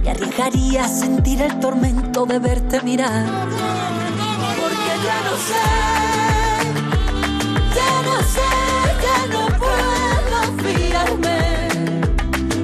me 0.03 0.11
arriesgaría 0.11 0.85
a 0.85 0.89
sentir 0.89 1.43
el 1.43 1.59
tormento 1.61 2.27
de 2.27 2.39
verte 2.39 2.81
mirar. 2.83 3.27
Porque 4.61 4.93
ya 5.05 5.19
no 5.29 5.37
sé, 5.49 5.67
ya 7.75 7.93
no 8.09 8.17
sé, 8.35 8.49
ya 9.05 9.19
no 9.33 9.43
puedo 9.59 10.39
fiarme 10.62 11.39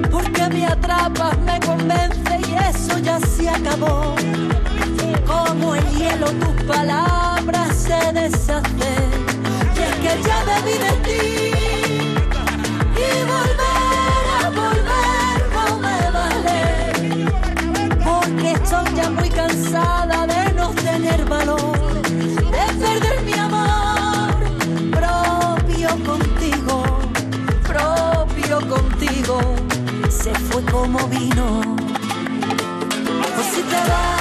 porque 0.09 0.49
me 0.49 0.65
atrapas, 0.65 1.37
me 1.39 1.59
convence 1.59 2.39
y 2.47 2.53
eso 2.55 2.97
ya 2.99 3.19
se 3.19 3.49
acabó. 3.49 4.15
Hielo 5.97 6.27
tus 6.41 6.63
palabras 6.63 7.75
se 7.75 8.11
deshacen. 8.13 9.09
Y 9.75 9.79
es 9.87 9.95
que 10.01 10.13
ya 10.27 10.37
debí 10.51 10.75
de 10.85 10.91
ti. 11.05 11.25
Y 12.95 13.09
volver 13.33 14.25
a 14.39 14.49
volver 14.49 15.37
no 15.55 15.65
me 15.83 15.99
vale. 16.17 16.61
Porque 18.03 18.51
estoy 18.53 18.87
ya 18.95 19.09
muy 19.09 19.29
cansada 19.29 20.27
de 20.27 20.53
no 20.53 20.69
tener 20.69 21.25
valor. 21.25 22.01
De 22.03 22.65
perder 22.81 23.21
mi 23.23 23.33
amor 23.33 24.35
propio 24.91 25.89
contigo. 26.05 26.75
Propio 27.67 28.55
contigo 28.67 29.39
se 30.09 30.33
fue 30.35 30.63
como 30.65 30.99
vino. 31.07 31.61
Pues 33.35 33.47
si 33.53 33.61
te 33.61 33.75
vas, 33.89 34.12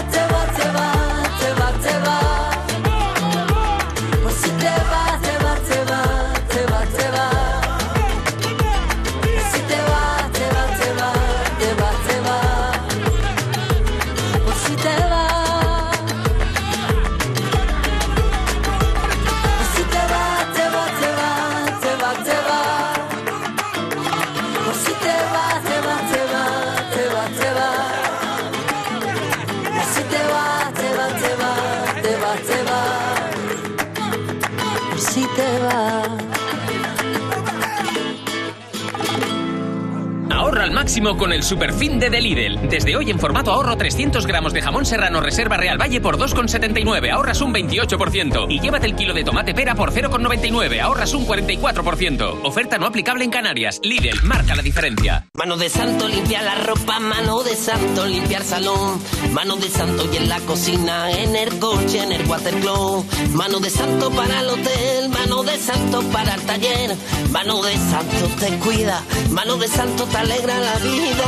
con 40.93 41.33
el 41.33 41.43
Superfin 41.43 41.99
de, 41.99 42.11
de 42.11 42.21
Lidl. 42.21 42.69
Desde 42.69 42.97
hoy 42.97 43.11
en 43.11 43.19
formato 43.19 43.51
ahorro 43.51 43.79
300 43.79 44.27
gramos 44.27 44.53
de 44.53 44.61
jamón 44.61 44.85
serrano 44.85 45.23
Reserva 45.23 45.57
Real 45.57 45.81
Valle 45.81 46.03
por 46.03 46.19
2,79. 46.19 47.11
Ahorras 47.11 47.41
un 47.41 47.55
28%. 47.55 48.47
Y 48.51 48.61
llévate 48.61 48.89
el 48.89 48.95
kilo 48.95 49.15
de 49.15 49.25
tomate 49.25 49.55
pera 49.55 49.75
por 49.75 49.91
0,99. 49.91 50.81
Ahorras 50.81 51.15
un 51.15 51.27
44%. 51.27 52.41
Oferta 52.45 52.77
no 52.77 52.85
aplicable 52.85 53.25
en 53.25 53.31
Canarias. 53.31 53.81
Lidl, 53.83 54.23
marca 54.25 54.55
la 54.55 54.61
diferencia. 54.61 55.27
Mano 55.33 55.57
de 55.57 55.71
santo 55.71 56.09
limpia 56.09 56.43
la 56.43 56.57
ropa, 56.57 57.01
mano 57.01 57.43
de 57.43 57.57
santo 57.57 58.05
limpiar 58.05 58.45
salón, 58.45 59.01
mano 59.33 59.57
de 59.57 59.71
santo 59.71 60.07
y 60.13 60.19
en 60.19 60.29
la 60.29 60.41
cocina, 60.41 61.11
en 61.11 61.35
el 61.35 61.59
coche, 61.59 62.03
en 62.03 62.13
el 62.13 62.27
watercloak, 62.27 63.07
mano 63.33 63.61
de 63.61 63.71
santo 63.71 64.11
para 64.11 64.41
el 64.41 64.51
hotel, 64.51 65.09
mano 65.09 65.43
de 65.43 65.57
santo 65.59 66.03
para 66.13 66.35
el 66.35 66.43
taller, 66.43 66.95
mano 67.31 67.63
de 67.63 67.77
santo 67.79 68.29
te 68.39 68.59
cuida, 68.59 69.03
mano 69.31 69.57
de 69.57 69.69
santo 69.69 70.05
te 70.05 70.19
alegra 70.19 70.59
la 70.59 70.82
vida, 70.83 71.25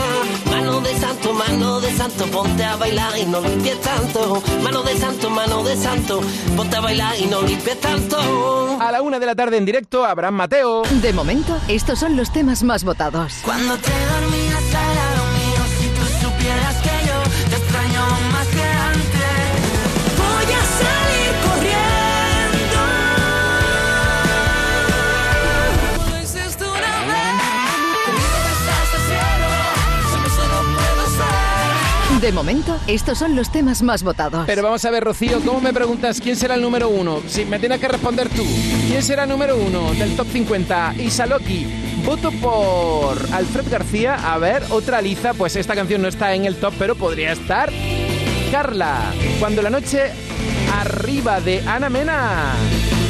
mano 0.51 0.81
de 0.81 0.99
santo, 0.99 1.33
mano 1.33 1.81
de 1.81 1.93
santo, 1.93 2.27
ponte 2.27 2.65
a 2.65 2.77
bailar 2.77 3.17
y 3.19 3.27
no 3.27 3.41
limpies 3.41 3.81
tanto, 3.81 4.43
mano 4.63 4.83
de 4.83 4.97
santo, 4.97 5.31
mano 5.31 5.63
de 5.63 5.77
santo, 5.77 6.21
ponte 6.57 6.77
a 6.77 6.81
bailar 6.81 7.15
y 7.21 7.27
no 7.27 7.43
limpies 7.43 7.81
tanto. 7.81 8.79
A 8.81 8.91
la 8.93 9.03
una 9.03 9.19
de 9.19 9.27
la 9.27 9.35
tarde 9.35 9.57
en 9.57 9.65
directo, 9.65 10.05
Abraham 10.05 10.35
Mateo. 10.35 10.83
De 11.03 11.13
momento, 11.13 11.57
estos 11.69 11.99
son 11.99 12.17
los 12.17 12.33
temas 12.33 12.63
más 12.63 12.85
votados. 12.85 13.35
Cuando 13.45 13.77
te 13.77 13.91
dormías 13.91 14.75
al 14.75 14.95
lado 14.95 15.25
mío, 15.39 15.61
si 15.79 15.87
tú 15.89 16.27
supieras 16.27 16.77
que 16.83 17.07
yo 17.07 17.51
te 17.51 17.57
extraño 17.57 18.07
más 18.33 18.54
De 32.25 32.33
momento, 32.33 32.75
estos 32.87 33.19
son 33.19 33.37
los 33.37 33.53
temas 33.53 33.83
más 33.83 34.03
votados. 34.03 34.47
Pero 34.47 34.63
vamos 34.63 34.83
a 34.87 34.91
ver, 34.91 35.05
Rocío, 35.05 35.43
¿cómo 35.45 35.61
me 35.61 35.75
preguntas 35.75 36.23
quién 36.23 36.37
será 36.37 36.55
el 36.55 36.63
número 36.63 36.89
uno? 36.89 37.21
Si 37.27 37.45
me 37.45 37.59
tienes 37.59 37.81
que 37.81 37.87
responder 37.87 38.31
tú. 38.31 38.43
¿Quién 38.89 39.03
será 39.03 39.25
el 39.25 39.29
número 39.29 39.59
uno 39.59 39.93
del 39.93 40.17
top 40.17 40.29
50? 40.33 40.95
Isaloki. 41.01 41.67
Voto 42.03 42.31
por 42.41 43.19
Alfred 43.31 43.71
García. 43.71 44.15
A 44.15 44.39
ver, 44.39 44.63
otra 44.71 45.03
Liza. 45.03 45.35
Pues 45.35 45.55
esta 45.57 45.75
canción 45.75 46.01
no 46.01 46.09
está 46.09 46.35
en 46.35 46.47
el 46.47 46.57
top, 46.57 46.73
pero 46.79 46.95
podría 46.95 47.31
estar. 47.31 47.71
Carla. 48.51 49.13
Cuando 49.39 49.61
la 49.61 49.69
noche 49.69 50.11
arriba 50.81 51.43
de 51.43 51.61
Ana 51.69 51.91
Mena. 51.91 52.55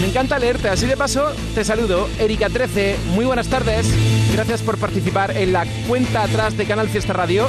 Me 0.00 0.08
encanta 0.08 0.40
leerte. 0.40 0.70
Así 0.70 0.86
de 0.86 0.96
paso, 0.96 1.32
te 1.54 1.62
saludo. 1.62 2.08
Erika 2.18 2.48
13. 2.48 2.96
Muy 3.14 3.26
buenas 3.26 3.46
tardes. 3.46 3.86
Gracias 4.32 4.60
por 4.62 4.76
participar 4.76 5.36
en 5.36 5.52
la 5.52 5.66
cuenta 5.86 6.24
atrás 6.24 6.56
de 6.56 6.66
Canal 6.66 6.88
Fiesta 6.88 7.12
Radio 7.12 7.46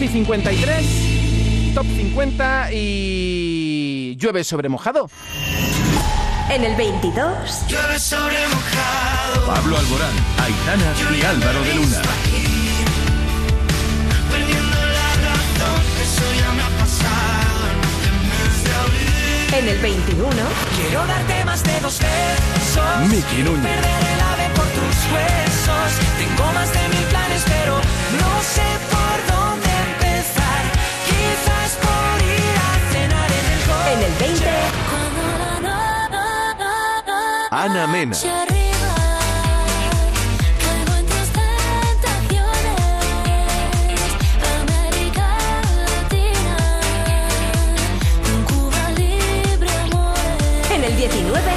y 0.00 0.08
53, 0.08 1.74
top 1.74 1.86
50 1.86 2.72
y 2.72 4.16
llueve 4.16 4.44
sobre 4.44 4.68
mojado. 4.68 5.08
En 6.50 6.64
el 6.64 6.74
22, 6.76 7.68
llueve 7.68 7.98
sobre 7.98 8.36
mojado. 8.48 9.46
Pablo 9.46 9.78
Alborán, 9.78 10.14
Aitana 10.38 11.16
y 11.16 11.22
Álvaro 11.22 11.62
de 11.62 11.74
Luna. 11.74 12.02
En 19.54 19.68
el 19.68 19.78
21. 19.78 20.28
Quiero 20.76 21.06
darte 21.06 21.44
más 21.44 21.62
de 21.62 21.80
dos 21.80 21.98
besos. 21.98 23.08
Miki 23.08 23.42
Núñez. 23.42 23.62
Perder 23.62 24.02
el 24.14 24.20
ave 24.20 24.48
por 24.56 24.64
tus 24.64 24.96
huesos. 25.12 25.92
Tengo 26.18 26.52
más 26.52 26.72
de 26.72 26.88
mil 26.88 27.06
planes, 27.10 27.44
pero 27.46 27.74
no 27.76 28.42
sé 28.42 28.62
por 28.90 29.26
dónde. 29.26 29.41
20. 34.18 34.82
Ana 37.50 37.86
Mena. 37.86 38.16
En 50.70 50.84
el 50.84 50.96
19. 50.96 51.52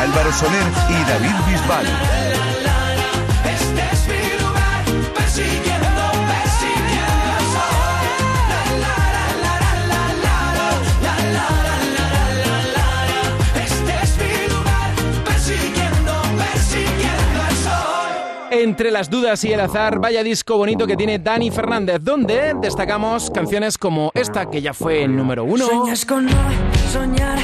Álvaro 0.00 0.32
Soler 0.32 0.62
y 0.88 1.04
David 1.10 1.36
Bisbal. 1.46 1.86
Este 3.44 3.82
es 3.92 4.08
mi 4.08 4.22
lugar, 4.42 4.84
Entre 18.60 18.90
las 18.90 19.08
dudas 19.08 19.42
y 19.44 19.54
el 19.54 19.60
azar, 19.60 20.00
vaya 20.00 20.22
disco 20.22 20.58
bonito 20.58 20.86
que 20.86 20.94
tiene 20.94 21.18
Dani 21.18 21.50
Fernández, 21.50 21.96
donde 22.02 22.52
destacamos 22.60 23.30
canciones 23.30 23.78
como 23.78 24.10
esta 24.12 24.50
que 24.50 24.60
ya 24.60 24.74
fue 24.74 25.02
el 25.02 25.16
número 25.16 25.44
uno. 25.44 25.64
Sueñas 25.64 26.04
con 26.04 26.26
no 26.26 26.32
soñar 26.92 27.38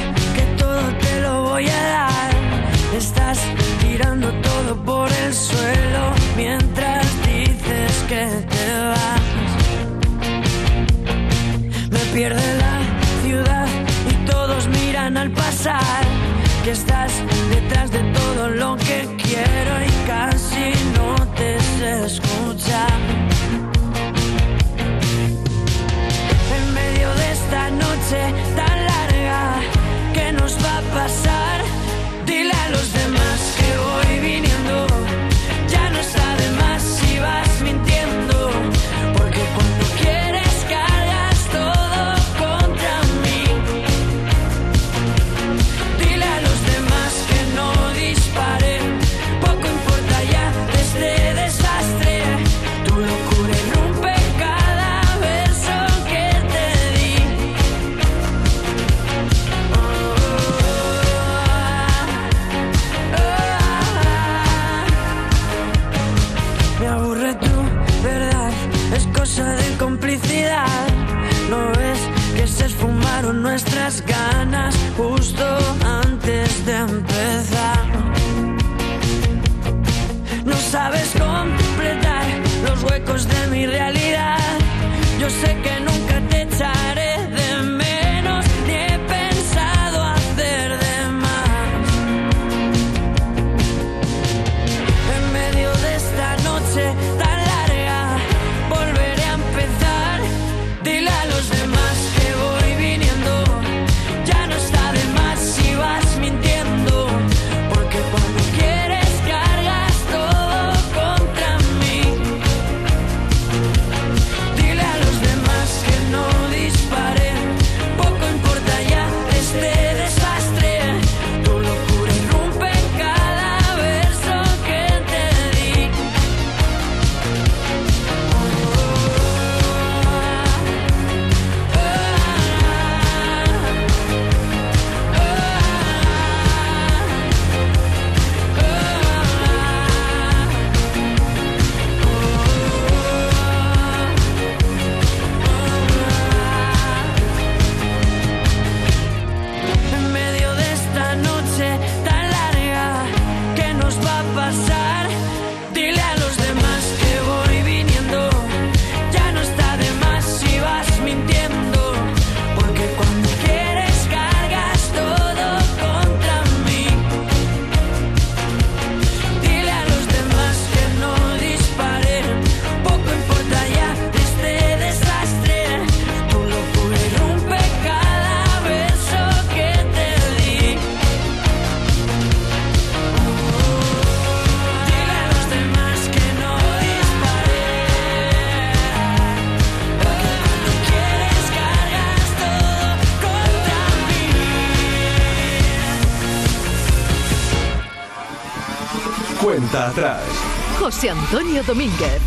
José 200.97 201.11
Antonio 201.11 201.61
Domínguez. 201.61 202.21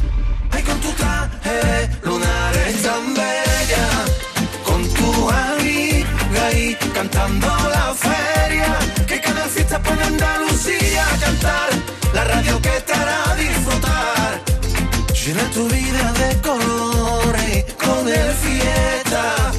Ay, 0.52 0.62
con 0.62 0.80
tu 0.80 0.92
traje 0.92 1.90
lunar 2.04 2.56
es 2.68 2.80
tan 2.82 3.14
bella, 3.14 3.88
con 4.62 4.88
tu 4.94 5.28
amiga 5.28 6.52
y 6.52 6.76
cantando 6.94 7.48
la 7.48 7.92
feria, 7.92 8.78
que 9.08 9.20
cada 9.20 9.48
fiesta 9.48 9.82
pone 9.82 10.04
Andalucía 10.04 11.04
a 11.04 11.18
cantar, 11.18 11.70
la 12.14 12.22
radio 12.22 12.62
que 12.62 12.80
te 12.86 12.92
hará 12.92 13.34
disfrutar. 13.34 14.40
Llena 15.20 15.42
tu 15.50 15.68
vida 15.68 16.12
de 16.12 16.40
colores 16.40 17.64
con 17.74 18.08
el 18.08 18.32
fiesta. 18.34 19.52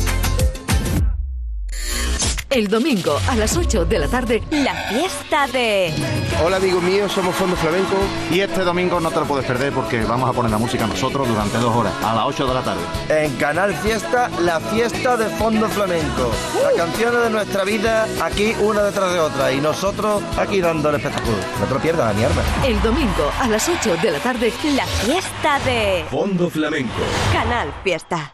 El 2.50 2.70
domingo 2.70 3.20
a 3.28 3.36
las 3.36 3.58
8 3.58 3.84
de 3.84 4.00
la 4.00 4.08
tarde, 4.08 4.42
la 4.52 4.74
fiesta 4.90 5.48
de... 5.48 6.21
Hola 6.40 6.58
amigos 6.58 6.82
míos, 6.82 7.12
somos 7.12 7.36
Fondo 7.36 7.56
Flamenco. 7.56 7.96
Y 8.32 8.40
este 8.40 8.62
domingo 8.62 9.00
no 9.00 9.12
te 9.12 9.20
lo 9.20 9.26
puedes 9.26 9.46
perder 9.46 9.72
porque 9.74 10.04
vamos 10.04 10.28
a 10.28 10.34
poner 10.34 10.50
la 10.50 10.58
música 10.58 10.88
nosotros 10.88 11.28
durante 11.28 11.58
dos 11.60 11.76
horas, 11.76 11.94
a 12.04 12.16
las 12.16 12.26
8 12.26 12.48
de 12.48 12.54
la 12.54 12.62
tarde. 12.62 12.82
En 13.10 13.36
Canal 13.36 13.76
Fiesta, 13.76 14.30
la 14.40 14.60
fiesta 14.60 15.18
de 15.18 15.26
Fondo 15.36 15.68
Flamenco. 15.70 16.32
Las 16.64 16.74
canciones 16.74 17.24
de 17.24 17.30
nuestra 17.30 17.64
vida 17.64 18.08
aquí 18.24 18.56
una 18.60 18.82
detrás 18.84 19.14
de 19.14 19.20
otra 19.20 19.52
y 19.52 19.62
nosotros 19.62 20.24
aquí 20.38 20.62
dando 20.62 20.90
el 20.90 20.96
espectáculo. 20.96 21.38
No 21.60 21.66
te 21.68 21.74
lo 21.76 21.80
pierdas, 21.80 22.08
la 22.08 22.14
mierda. 22.14 22.42
el 22.66 22.82
domingo 22.82 23.32
a 23.40 23.48
las 23.48 23.70
8 23.70 23.98
de 24.02 24.12
la 24.12 24.20
tarde, 24.20 24.52
La 24.76 24.86
fiesta 24.86 25.60
de... 25.60 26.06
Fondo 26.10 26.50
Flamenco. 26.50 27.02
Canal 27.32 27.72
Fiesta. 27.84 28.34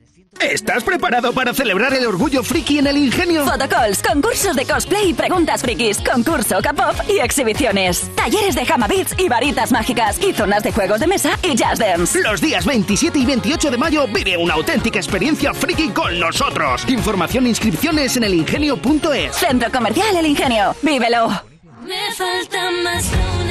¿Estás 0.39 0.83
preparado 0.83 1.33
para 1.33 1.53
celebrar 1.53 1.93
el 1.93 2.05
orgullo 2.05 2.41
friki 2.41 2.79
en 2.79 2.87
el 2.87 2.97
ingenio? 2.97 3.45
Photocalls, 3.45 4.01
concursos 4.01 4.55
de 4.55 4.65
cosplay 4.65 5.09
y 5.09 5.13
preguntas 5.13 5.61
frikis, 5.61 5.99
concurso 5.99 6.61
K-pop 6.61 6.95
y 7.09 7.19
exhibiciones. 7.19 8.09
Talleres 8.15 8.55
de 8.55 8.65
Hama 8.71 8.87
Beats 8.87 9.13
y 9.19 9.27
varitas 9.27 9.71
mágicas 9.71 10.19
y 10.23 10.33
zonas 10.33 10.63
de 10.63 10.71
juegos 10.71 10.99
de 10.99 11.07
mesa 11.07 11.37
y 11.43 11.55
jazz 11.55 11.79
dance. 11.79 12.19
Los 12.21 12.41
días 12.41 12.65
27 12.65 13.19
y 13.19 13.25
28 13.25 13.71
de 13.71 13.77
mayo 13.77 14.07
vive 14.07 14.37
una 14.37 14.55
auténtica 14.55 14.99
experiencia 14.99 15.53
friki 15.53 15.89
con 15.89 16.19
nosotros. 16.19 16.85
Información 16.87 17.45
e 17.45 17.49
inscripciones 17.49 18.15
en 18.17 18.23
elingenio.es. 18.23 19.35
Centro 19.35 19.71
Comercial 19.71 20.15
El 20.15 20.25
Ingenio. 20.25 20.75
¡Vívelo! 20.81 21.29
Me 21.83 22.13
faltan 22.15 22.83
más 22.83 23.11
lunes 23.11 23.50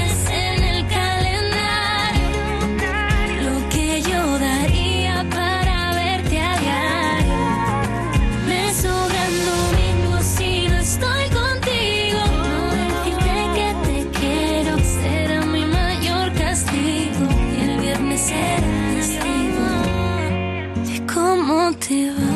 el 18.31 18.37
viernes 18.37 19.07
será 21.87 22.30